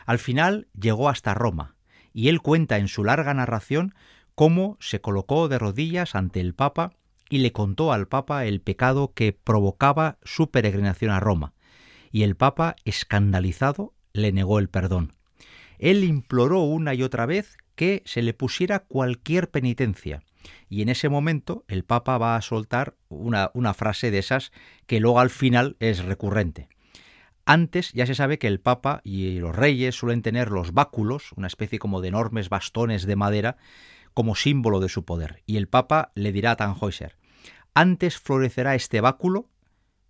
Al 0.05 0.19
final 0.19 0.67
llegó 0.79 1.09
hasta 1.09 1.33
Roma, 1.33 1.76
y 2.17 2.29
él 2.29 2.41
cuenta 2.41 2.79
en 2.79 2.87
su 2.87 3.03
larga 3.03 3.35
narración 3.35 3.93
cómo 4.33 4.75
se 4.79 5.01
colocó 5.01 5.49
de 5.49 5.59
rodillas 5.59 6.15
ante 6.15 6.39
el 6.39 6.55
Papa 6.55 6.93
y 7.29 7.37
le 7.37 7.51
contó 7.51 7.93
al 7.93 8.07
Papa 8.07 8.47
el 8.47 8.59
pecado 8.59 9.13
que 9.13 9.33
provocaba 9.33 10.17
su 10.23 10.49
peregrinación 10.49 11.11
a 11.11 11.19
Roma, 11.19 11.53
y 12.11 12.23
el 12.23 12.35
Papa, 12.35 12.75
escandalizado, 12.85 13.93
le 14.13 14.31
negó 14.31 14.57
el 14.57 14.67
perdón. 14.67 15.13
Él 15.77 16.03
imploró 16.03 16.61
una 16.61 16.95
y 16.95 17.03
otra 17.03 17.27
vez 17.27 17.55
que 17.75 18.01
se 18.03 18.23
le 18.23 18.33
pusiera 18.33 18.79
cualquier 18.79 19.51
penitencia, 19.51 20.23
y 20.69 20.81
en 20.81 20.89
ese 20.89 21.09
momento 21.09 21.65
el 21.67 21.83
Papa 21.83 22.17
va 22.17 22.35
a 22.35 22.41
soltar 22.41 22.95
una, 23.09 23.51
una 23.53 23.75
frase 23.75 24.09
de 24.09 24.17
esas 24.17 24.51
que 24.87 24.99
luego 24.99 25.19
al 25.19 25.29
final 25.29 25.75
es 25.79 26.03
recurrente. 26.03 26.67
Antes 27.49 27.93
ya 27.93 28.05
se 28.05 28.13
sabe 28.13 28.39
que 28.39 28.47
el 28.47 28.59
Papa 28.59 28.99
y 29.05 29.39
los 29.39 29.55
reyes 29.55 29.95
suelen 29.95 30.21
tener 30.21 30.51
los 30.51 30.73
báculos, 30.73 31.31
una 31.37 31.47
especie 31.47 31.79
como 31.79 32.01
de 32.01 32.09
enormes 32.09 32.49
bastones 32.49 33.05
de 33.05 33.15
madera, 33.15 33.55
como 34.13 34.35
símbolo 34.35 34.81
de 34.81 34.89
su 34.89 35.05
poder. 35.05 35.43
Y 35.45 35.55
el 35.55 35.69
Papa 35.69 36.11
le 36.13 36.33
dirá 36.33 36.51
a 36.51 36.55
Tannhäuser, 36.57 37.15
antes 37.73 38.17
florecerá 38.17 38.75
este 38.75 38.99
báculo 38.99 39.49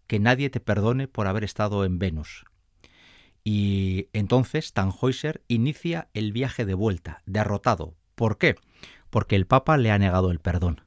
que 0.07 0.19
nadie 0.19 0.49
te 0.49 0.59
perdone 0.59 1.07
por 1.07 1.27
haber 1.27 1.43
estado 1.43 1.85
en 1.85 1.99
Venus. 1.99 2.45
Y 3.43 4.09
entonces 4.13 4.73
Tannhäuser 4.73 5.43
inicia 5.47 6.07
el 6.15 6.31
viaje 6.31 6.65
de 6.65 6.73
vuelta, 6.73 7.21
derrotado. 7.27 7.93
¿Por 8.15 8.39
qué? 8.39 8.55
Porque 9.11 9.35
el 9.35 9.45
Papa 9.45 9.77
le 9.77 9.91
ha 9.91 9.99
negado 9.99 10.31
el 10.31 10.39
perdón. 10.39 10.81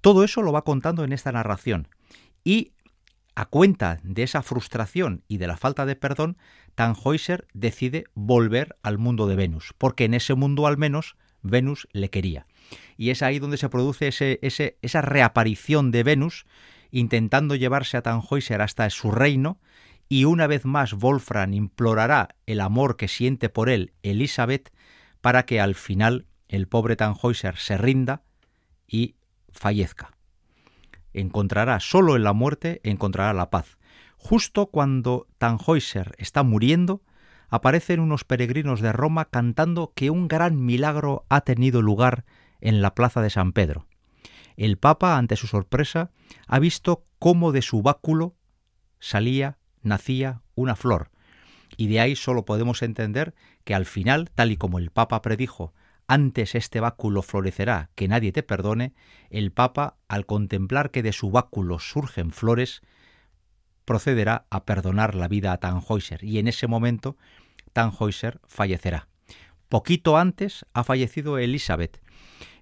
Todo 0.00 0.24
eso 0.24 0.42
lo 0.42 0.50
va 0.50 0.64
contando 0.64 1.04
en 1.04 1.12
esta 1.12 1.30
narración. 1.30 1.86
Y 2.42 2.72
a 3.38 3.44
cuenta 3.44 4.00
de 4.02 4.24
esa 4.24 4.42
frustración 4.42 5.22
y 5.28 5.38
de 5.38 5.46
la 5.46 5.56
falta 5.56 5.86
de 5.86 5.94
perdón, 5.94 6.38
Tannhäuser 6.74 7.46
decide 7.54 8.02
volver 8.14 8.76
al 8.82 8.98
mundo 8.98 9.28
de 9.28 9.36
Venus, 9.36 9.76
porque 9.78 10.06
en 10.06 10.14
ese 10.14 10.34
mundo 10.34 10.66
al 10.66 10.76
menos 10.76 11.14
Venus 11.42 11.86
le 11.92 12.10
quería. 12.10 12.48
Y 12.96 13.10
es 13.10 13.22
ahí 13.22 13.38
donde 13.38 13.56
se 13.56 13.68
produce 13.68 14.08
esa 14.42 15.02
reaparición 15.02 15.92
de 15.92 16.02
Venus 16.02 16.46
intentando 16.90 17.54
llevarse 17.54 17.96
a 17.96 18.02
Tannhäuser 18.02 18.60
hasta 18.60 18.90
su 18.90 19.12
reino, 19.12 19.60
y 20.08 20.24
una 20.24 20.48
vez 20.48 20.64
más 20.64 20.94
Wolfram 20.94 21.54
implorará 21.54 22.34
el 22.44 22.60
amor 22.60 22.96
que 22.96 23.06
siente 23.06 23.48
por 23.48 23.68
él 23.68 23.92
Elizabeth 24.02 24.72
para 25.20 25.46
que 25.46 25.60
al 25.60 25.76
final 25.76 26.26
el 26.48 26.66
pobre 26.66 26.96
Tannhäuser 26.96 27.56
se 27.56 27.78
rinda 27.78 28.24
y 28.88 29.14
fallezca 29.52 30.17
encontrará 31.20 31.80
solo 31.80 32.16
en 32.16 32.24
la 32.24 32.32
muerte, 32.32 32.80
encontrará 32.84 33.32
la 33.32 33.50
paz. 33.50 33.78
Justo 34.16 34.66
cuando 34.66 35.26
Tannhäuser 35.38 36.14
está 36.18 36.42
muriendo, 36.42 37.02
aparecen 37.48 38.00
unos 38.00 38.24
peregrinos 38.24 38.80
de 38.80 38.92
Roma 38.92 39.26
cantando 39.26 39.92
que 39.94 40.10
un 40.10 40.28
gran 40.28 40.64
milagro 40.64 41.24
ha 41.28 41.42
tenido 41.42 41.82
lugar 41.82 42.24
en 42.60 42.82
la 42.82 42.94
plaza 42.94 43.22
de 43.22 43.30
San 43.30 43.52
Pedro. 43.52 43.86
El 44.56 44.76
Papa, 44.76 45.16
ante 45.16 45.36
su 45.36 45.46
sorpresa, 45.46 46.10
ha 46.46 46.58
visto 46.58 47.06
cómo 47.18 47.52
de 47.52 47.62
su 47.62 47.82
báculo 47.82 48.34
salía, 48.98 49.58
nacía 49.82 50.42
una 50.56 50.74
flor, 50.74 51.10
y 51.76 51.86
de 51.86 52.00
ahí 52.00 52.16
solo 52.16 52.44
podemos 52.44 52.82
entender 52.82 53.34
que 53.64 53.74
al 53.74 53.86
final, 53.86 54.30
tal 54.34 54.50
y 54.50 54.56
como 54.56 54.78
el 54.78 54.90
Papa 54.90 55.22
predijo 55.22 55.72
antes 56.08 56.54
este 56.54 56.80
báculo 56.80 57.22
florecerá 57.22 57.90
que 57.94 58.08
nadie 58.08 58.32
te 58.32 58.42
perdone, 58.42 58.94
el 59.28 59.52
Papa, 59.52 59.98
al 60.08 60.24
contemplar 60.24 60.90
que 60.90 61.02
de 61.02 61.12
su 61.12 61.30
báculo 61.30 61.78
surgen 61.78 62.32
flores, 62.32 62.80
procederá 63.84 64.46
a 64.50 64.64
perdonar 64.64 65.14
la 65.14 65.28
vida 65.28 65.52
a 65.52 65.58
Tannhäuser 65.58 66.24
y 66.24 66.38
en 66.38 66.48
ese 66.48 66.66
momento 66.66 67.16
Tannhäuser 67.74 68.40
fallecerá. 68.46 69.08
Poquito 69.68 70.16
antes 70.16 70.64
ha 70.72 70.82
fallecido 70.82 71.38
Elizabeth. 71.38 72.00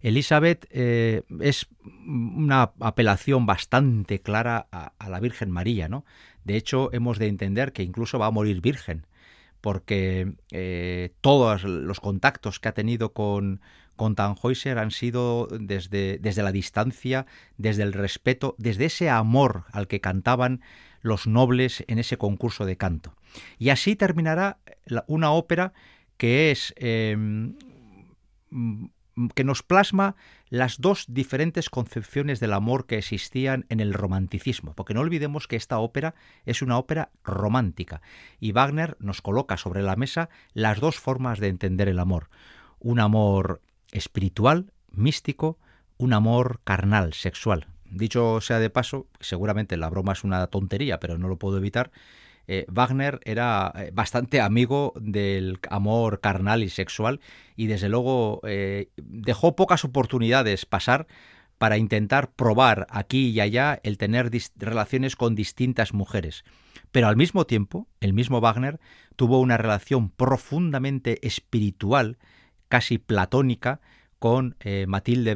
Elizabeth 0.01 0.67
eh, 0.71 1.23
es 1.41 1.69
una 2.05 2.73
apelación 2.81 3.47
bastante 3.47 4.21
clara 4.21 4.67
a, 4.73 4.93
a, 4.99 5.09
la 5.09 5.21
Virgen 5.21 5.51
María, 5.51 5.89
¿no? 5.89 6.05
De 6.45 6.57
hecho, 6.57 6.93
hemos 6.93 7.19
de 7.19 7.29
entender 7.29 7.73
que 7.73 7.85
incluso 7.85 8.19
va 8.19 8.27
a 8.27 8.31
morir 8.31 8.61
virgen 8.61 9.07
porque 9.67 10.35
eh, 10.53 11.11
todos 11.23 11.65
los 11.65 11.99
contactos 11.99 12.61
que 12.61 12.69
ha 12.69 12.73
tenido 12.73 13.13
con, 13.13 13.61
con 13.97 14.15
Tannhäuser 14.15 14.79
han 14.79 14.93
sido 14.93 15.49
desde, 15.51 16.19
desde 16.19 16.45
la 16.45 16.53
distancia, 16.53 17.27
desde 17.59 17.83
el 17.83 17.93
respeto, 17.93 18.55
desde 18.59 18.85
ese 18.85 19.11
amor 19.11 19.65
al 19.73 19.89
que 19.89 20.01
cantaban 20.01 20.61
los 21.03 21.27
nobles 21.27 21.83
en 21.89 21.99
ese 21.99 22.17
concurso 22.17 22.65
de 22.65 22.77
canto. 22.77 23.17
Y 23.59 23.71
así 23.71 23.97
terminará 23.97 24.59
una 25.09 25.33
ópera 25.33 25.73
que 26.17 26.53
es 26.53 26.73
eh, 26.77 27.17
que 29.35 29.45
nos 29.45 29.63
plasma 29.63 30.15
las 30.49 30.81
dos 30.81 31.07
diferentes 31.09 31.71
concepciones 31.71 32.39
del 32.41 32.53
amor 32.53 32.87
que 32.87 32.99
existían 32.99 33.65
en 33.69 33.81
el 33.81 33.95
romanticismo, 33.95 34.75
porque 34.75 34.95
no 34.95 35.01
olvidemos 35.01 35.49
que 35.49 35.57
esta 35.57 35.79
ópera 35.79 36.15
es 36.45 36.63
una 36.63 36.79
ópera 36.79 37.11
romántica 37.25 38.03
y 38.41 38.53
Wagner 38.53 38.97
nos 39.01 39.23
coloca 39.23 39.57
sobre 39.57 39.83
la 39.83 39.97
mesa 39.97 40.29
las 40.53 40.81
dos 40.81 40.97
formas 40.97 41.39
de 41.41 41.49
entender 41.49 41.89
el 41.89 41.99
amor, 41.99 42.29
un 42.79 43.01
amor 43.01 43.63
espiritual, 43.93 44.73
místico, 44.91 45.59
un 45.97 46.13
amor 46.13 46.61
carnal, 46.65 47.15
sexual. 47.15 47.69
Dicho 47.91 48.41
sea 48.41 48.59
de 48.59 48.71
paso, 48.71 49.07
seguramente 49.21 49.77
la 49.77 49.89
broma 49.89 50.13
es 50.13 50.25
una 50.25 50.47
tontería, 50.49 51.01
pero 51.01 51.19
no 51.19 51.29
lo 51.29 51.39
puedo 51.39 51.57
evitar, 51.57 51.91
eh, 52.49 52.65
Wagner 52.69 53.21
era 53.25 53.73
eh, 53.77 53.91
bastante 53.93 54.41
amigo 54.41 54.93
del 55.01 55.59
amor 55.71 56.21
carnal 56.21 56.63
y 56.63 56.69
sexual 56.69 57.21
y 57.57 57.67
desde 57.67 57.89
luego 57.89 58.41
eh, 58.45 58.91
dejó 58.97 59.57
pocas 59.57 59.85
oportunidades 59.85 60.65
pasar 60.65 61.07
para 61.59 61.79
intentar 61.79 62.33
probar 62.33 62.87
aquí 62.91 63.31
y 63.31 63.41
allá 63.41 63.81
el 63.83 63.99
tener 63.99 64.31
relaciones 64.57 65.17
con 65.17 65.35
distintas 65.35 65.95
mujeres. 65.95 66.45
Pero 66.93 67.09
al 67.09 67.17
mismo 67.17 67.47
tiempo, 67.47 67.89
el 68.01 68.13
mismo 68.13 68.41
Wagner 68.41 68.79
tuvo 69.17 69.41
una 69.41 69.57
relación 69.57 70.11
profundamente 70.11 71.27
espiritual, 71.27 72.19
casi 72.69 72.99
platónica, 72.99 73.81
con 74.19 74.57
Matilde 74.87 75.35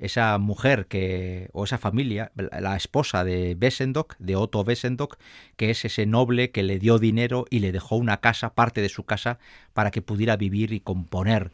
esa 0.00 0.38
mujer 0.38 0.86
que 0.86 1.50
o 1.52 1.64
esa 1.64 1.78
familia, 1.78 2.32
la 2.34 2.74
esposa 2.76 3.22
de 3.22 3.56
Wesendonck, 3.60 4.16
de 4.18 4.34
Otto 4.34 4.62
Wesendonck, 4.62 5.16
que 5.56 5.70
es 5.70 5.84
ese 5.84 6.06
noble 6.06 6.50
que 6.50 6.62
le 6.62 6.78
dio 6.78 6.98
dinero 6.98 7.44
y 7.50 7.60
le 7.60 7.70
dejó 7.70 7.96
una 7.96 8.16
casa, 8.16 8.54
parte 8.54 8.80
de 8.80 8.88
su 8.88 9.04
casa, 9.04 9.38
para 9.74 9.90
que 9.90 10.00
pudiera 10.00 10.36
vivir 10.36 10.72
y 10.72 10.80
componer, 10.80 11.52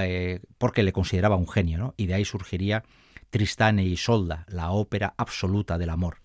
eh, 0.00 0.40
porque 0.56 0.82
le 0.82 0.92
consideraba 0.92 1.36
un 1.36 1.48
genio. 1.48 1.94
Y 1.98 2.06
de 2.06 2.14
ahí 2.14 2.24
surgiría 2.24 2.82
Tristane 3.28 3.84
y 3.84 3.98
Solda, 3.98 4.46
la 4.48 4.70
ópera 4.70 5.12
absoluta 5.18 5.76
del 5.76 5.90
amor. 5.90 6.16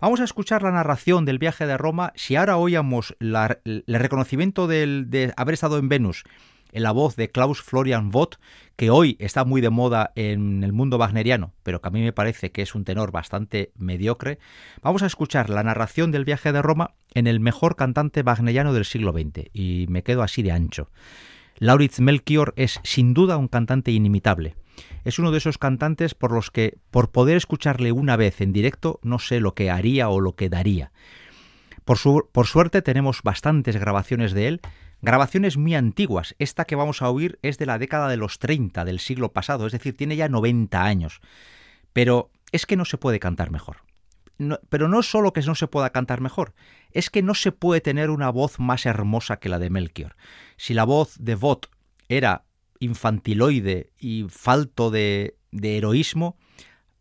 Vamos 0.00 0.20
a 0.20 0.24
escuchar 0.24 0.62
la 0.62 0.70
narración 0.70 1.24
del 1.24 1.38
viaje 1.38 1.66
de 1.66 1.78
Roma. 1.78 2.12
Si 2.14 2.36
ahora 2.36 2.58
oíamos 2.58 3.16
el 3.20 3.84
reconocimiento 3.86 4.66
de 4.68 5.32
haber 5.36 5.54
estado 5.54 5.78
en 5.78 5.88
Venus 5.88 6.24
en 6.76 6.82
la 6.82 6.92
voz 6.92 7.16
de 7.16 7.30
Klaus 7.30 7.62
Florian 7.62 8.10
Vogt, 8.10 8.34
que 8.76 8.90
hoy 8.90 9.16
está 9.18 9.46
muy 9.46 9.62
de 9.62 9.70
moda 9.70 10.12
en 10.14 10.62
el 10.62 10.74
mundo 10.74 10.98
wagneriano, 10.98 11.54
pero 11.62 11.80
que 11.80 11.88
a 11.88 11.90
mí 11.90 12.02
me 12.02 12.12
parece 12.12 12.52
que 12.52 12.60
es 12.60 12.74
un 12.74 12.84
tenor 12.84 13.12
bastante 13.12 13.72
mediocre, 13.78 14.38
vamos 14.82 15.02
a 15.02 15.06
escuchar 15.06 15.48
la 15.48 15.62
narración 15.62 16.12
del 16.12 16.26
viaje 16.26 16.52
de 16.52 16.60
Roma 16.60 16.90
en 17.14 17.28
el 17.28 17.40
mejor 17.40 17.76
cantante 17.76 18.20
wagneriano 18.20 18.74
del 18.74 18.84
siglo 18.84 19.12
XX, 19.12 19.48
y 19.54 19.86
me 19.88 20.02
quedo 20.02 20.22
así 20.22 20.42
de 20.42 20.52
ancho. 20.52 20.90
Lauritz 21.58 21.98
Melchior 22.00 22.52
es 22.56 22.78
sin 22.82 23.14
duda 23.14 23.38
un 23.38 23.48
cantante 23.48 23.90
inimitable. 23.90 24.54
Es 25.04 25.18
uno 25.18 25.30
de 25.30 25.38
esos 25.38 25.56
cantantes 25.56 26.14
por 26.14 26.30
los 26.30 26.50
que, 26.50 26.76
por 26.90 27.10
poder 27.10 27.38
escucharle 27.38 27.90
una 27.90 28.16
vez 28.16 28.42
en 28.42 28.52
directo, 28.52 29.00
no 29.02 29.18
sé 29.18 29.40
lo 29.40 29.54
que 29.54 29.70
haría 29.70 30.10
o 30.10 30.20
lo 30.20 30.36
que 30.36 30.50
daría. 30.50 30.92
Por, 31.86 31.98
por 32.30 32.46
suerte 32.46 32.82
tenemos 32.82 33.22
bastantes 33.22 33.78
grabaciones 33.78 34.34
de 34.34 34.48
él, 34.48 34.60
Grabaciones 35.02 35.56
muy 35.56 35.74
antiguas. 35.74 36.34
Esta 36.38 36.64
que 36.64 36.76
vamos 36.76 37.02
a 37.02 37.10
oír 37.10 37.38
es 37.42 37.58
de 37.58 37.66
la 37.66 37.78
década 37.78 38.08
de 38.08 38.16
los 38.16 38.38
30 38.38 38.84
del 38.84 38.98
siglo 38.98 39.32
pasado, 39.32 39.66
es 39.66 39.72
decir, 39.72 39.96
tiene 39.96 40.16
ya 40.16 40.28
90 40.28 40.82
años. 40.82 41.20
Pero 41.92 42.30
es 42.52 42.66
que 42.66 42.76
no 42.76 42.84
se 42.84 42.98
puede 42.98 43.20
cantar 43.20 43.50
mejor. 43.50 43.78
pero 44.68 44.88
no 44.88 45.02
solo 45.02 45.32
que 45.32 45.40
no 45.40 45.54
se 45.54 45.66
pueda 45.66 45.90
cantar 45.90 46.20
mejor, 46.20 46.54
es 46.90 47.08
que 47.08 47.22
no 47.22 47.34
se 47.34 47.52
puede 47.52 47.80
tener 47.80 48.10
una 48.10 48.30
voz 48.30 48.58
más 48.58 48.84
hermosa 48.84 49.38
que 49.38 49.48
la 49.48 49.58
de 49.58 49.70
Melchior. 49.70 50.16
Si 50.56 50.74
la 50.74 50.84
voz 50.84 51.16
de 51.18 51.34
Vot 51.34 51.70
era 52.08 52.44
infantiloide 52.78 53.92
y 53.98 54.26
falto 54.28 54.90
de, 54.90 55.38
de 55.52 55.78
heroísmo, 55.78 56.36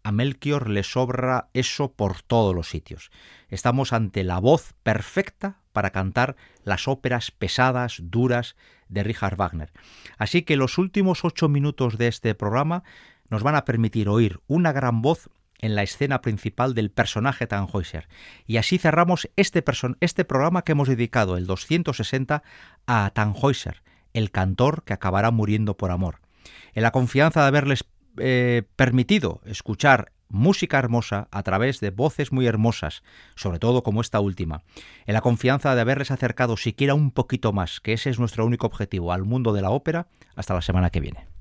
a 0.04 0.12
Melchior 0.12 0.70
le 0.70 0.84
sobra 0.84 1.50
eso 1.54 1.92
por 1.92 2.22
todos 2.22 2.56
los 2.56 2.70
sitios. 2.70 3.10
Estamos 3.50 3.92
ante 3.92 4.24
la 4.24 4.40
voz 4.40 4.74
perfecta 4.84 5.65
para 5.76 5.92
cantar 5.92 6.38
las 6.64 6.88
óperas 6.88 7.30
pesadas, 7.30 7.98
duras 8.02 8.56
de 8.90 9.04
Richard 9.04 9.36
Wagner. 9.36 9.72
Así 10.18 10.42
que 10.42 10.56
los 10.56 10.80
últimos 10.80 11.24
ocho 11.24 11.50
minutos 11.50 12.00
de 12.00 12.08
este 12.08 12.34
programa 12.34 12.84
nos 13.30 13.44
van 13.44 13.56
a 13.56 13.66
permitir 13.66 14.10
oír 14.10 14.40
una 14.48 14.72
gran 14.72 15.02
voz 15.02 15.30
en 15.60 15.76
la 15.76 15.84
escena 15.84 16.22
principal 16.22 16.74
del 16.74 16.92
personaje 16.92 17.48
Tannhäuser. 17.48 18.08
Y 18.48 18.58
así 18.58 18.78
cerramos 18.78 19.30
este, 19.36 19.64
este 20.00 20.26
programa 20.26 20.64
que 20.64 20.72
hemos 20.72 20.88
dedicado, 20.88 21.38
el 21.38 21.46
260, 21.46 22.44
a 22.88 23.12
Tannhäuser, 23.14 23.84
el 24.14 24.32
cantor 24.32 24.84
que 24.84 24.94
acabará 24.94 25.32
muriendo 25.32 25.76
por 25.76 25.92
amor. 25.92 26.22
En 26.74 26.84
la 26.84 26.92
confianza 26.92 27.42
de 27.42 27.48
haberles 27.48 27.86
eh, 28.18 28.64
permitido 28.78 29.42
escuchar 29.46 30.14
música 30.30 30.80
hermosa 30.80 31.28
a 31.32 31.44
través 31.44 31.80
de 31.80 31.92
voces 31.92 32.32
muy 32.32 32.48
hermosas, 32.48 33.04
sobre 33.36 33.60
todo 33.60 33.84
como 33.84 34.02
esta 34.02 34.20
última, 34.20 34.64
en 35.06 35.14
la 35.14 35.22
confianza 35.22 35.76
de 35.76 35.82
haberles 35.82 36.12
acercado 36.12 36.58
siquiera 36.58 36.94
un 36.94 37.12
poquito 37.12 37.54
más, 37.54 37.80
que 37.80 37.94
ese 37.94 38.10
es 38.10 38.20
nuestro 38.20 38.46
único 38.46 38.68
objetivo, 38.68 39.14
al 39.14 39.24
mundo 39.24 39.54
de 39.54 39.62
la 39.62 39.72
ópera, 39.72 40.08
hasta 40.36 40.54
la 40.54 40.62
semana 40.62 40.90
que 40.90 41.00
viene. 41.00 41.35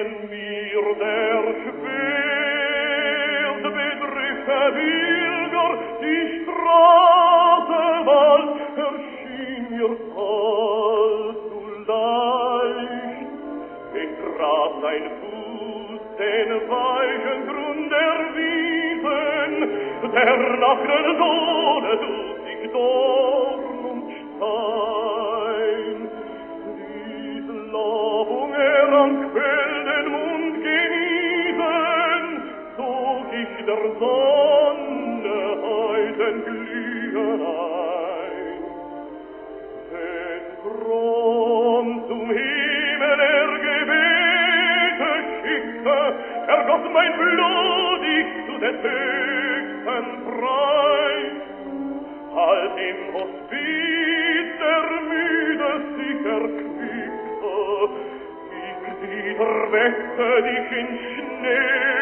en 0.00 0.30
mí. 0.30 0.39
blodig 47.16 48.26
zu 48.46 48.58
den 48.58 48.76
höchsten 48.82 50.06
Preis. 50.24 51.40
Im 52.76 53.14
Hospiz 53.14 54.58
sich 55.96 56.20
erquickte, 56.24 56.76
ich 58.60 58.80
wiederweckte 59.02 60.26
dich 60.42 60.78
in 60.78 60.88
Schnee. 61.14 61.99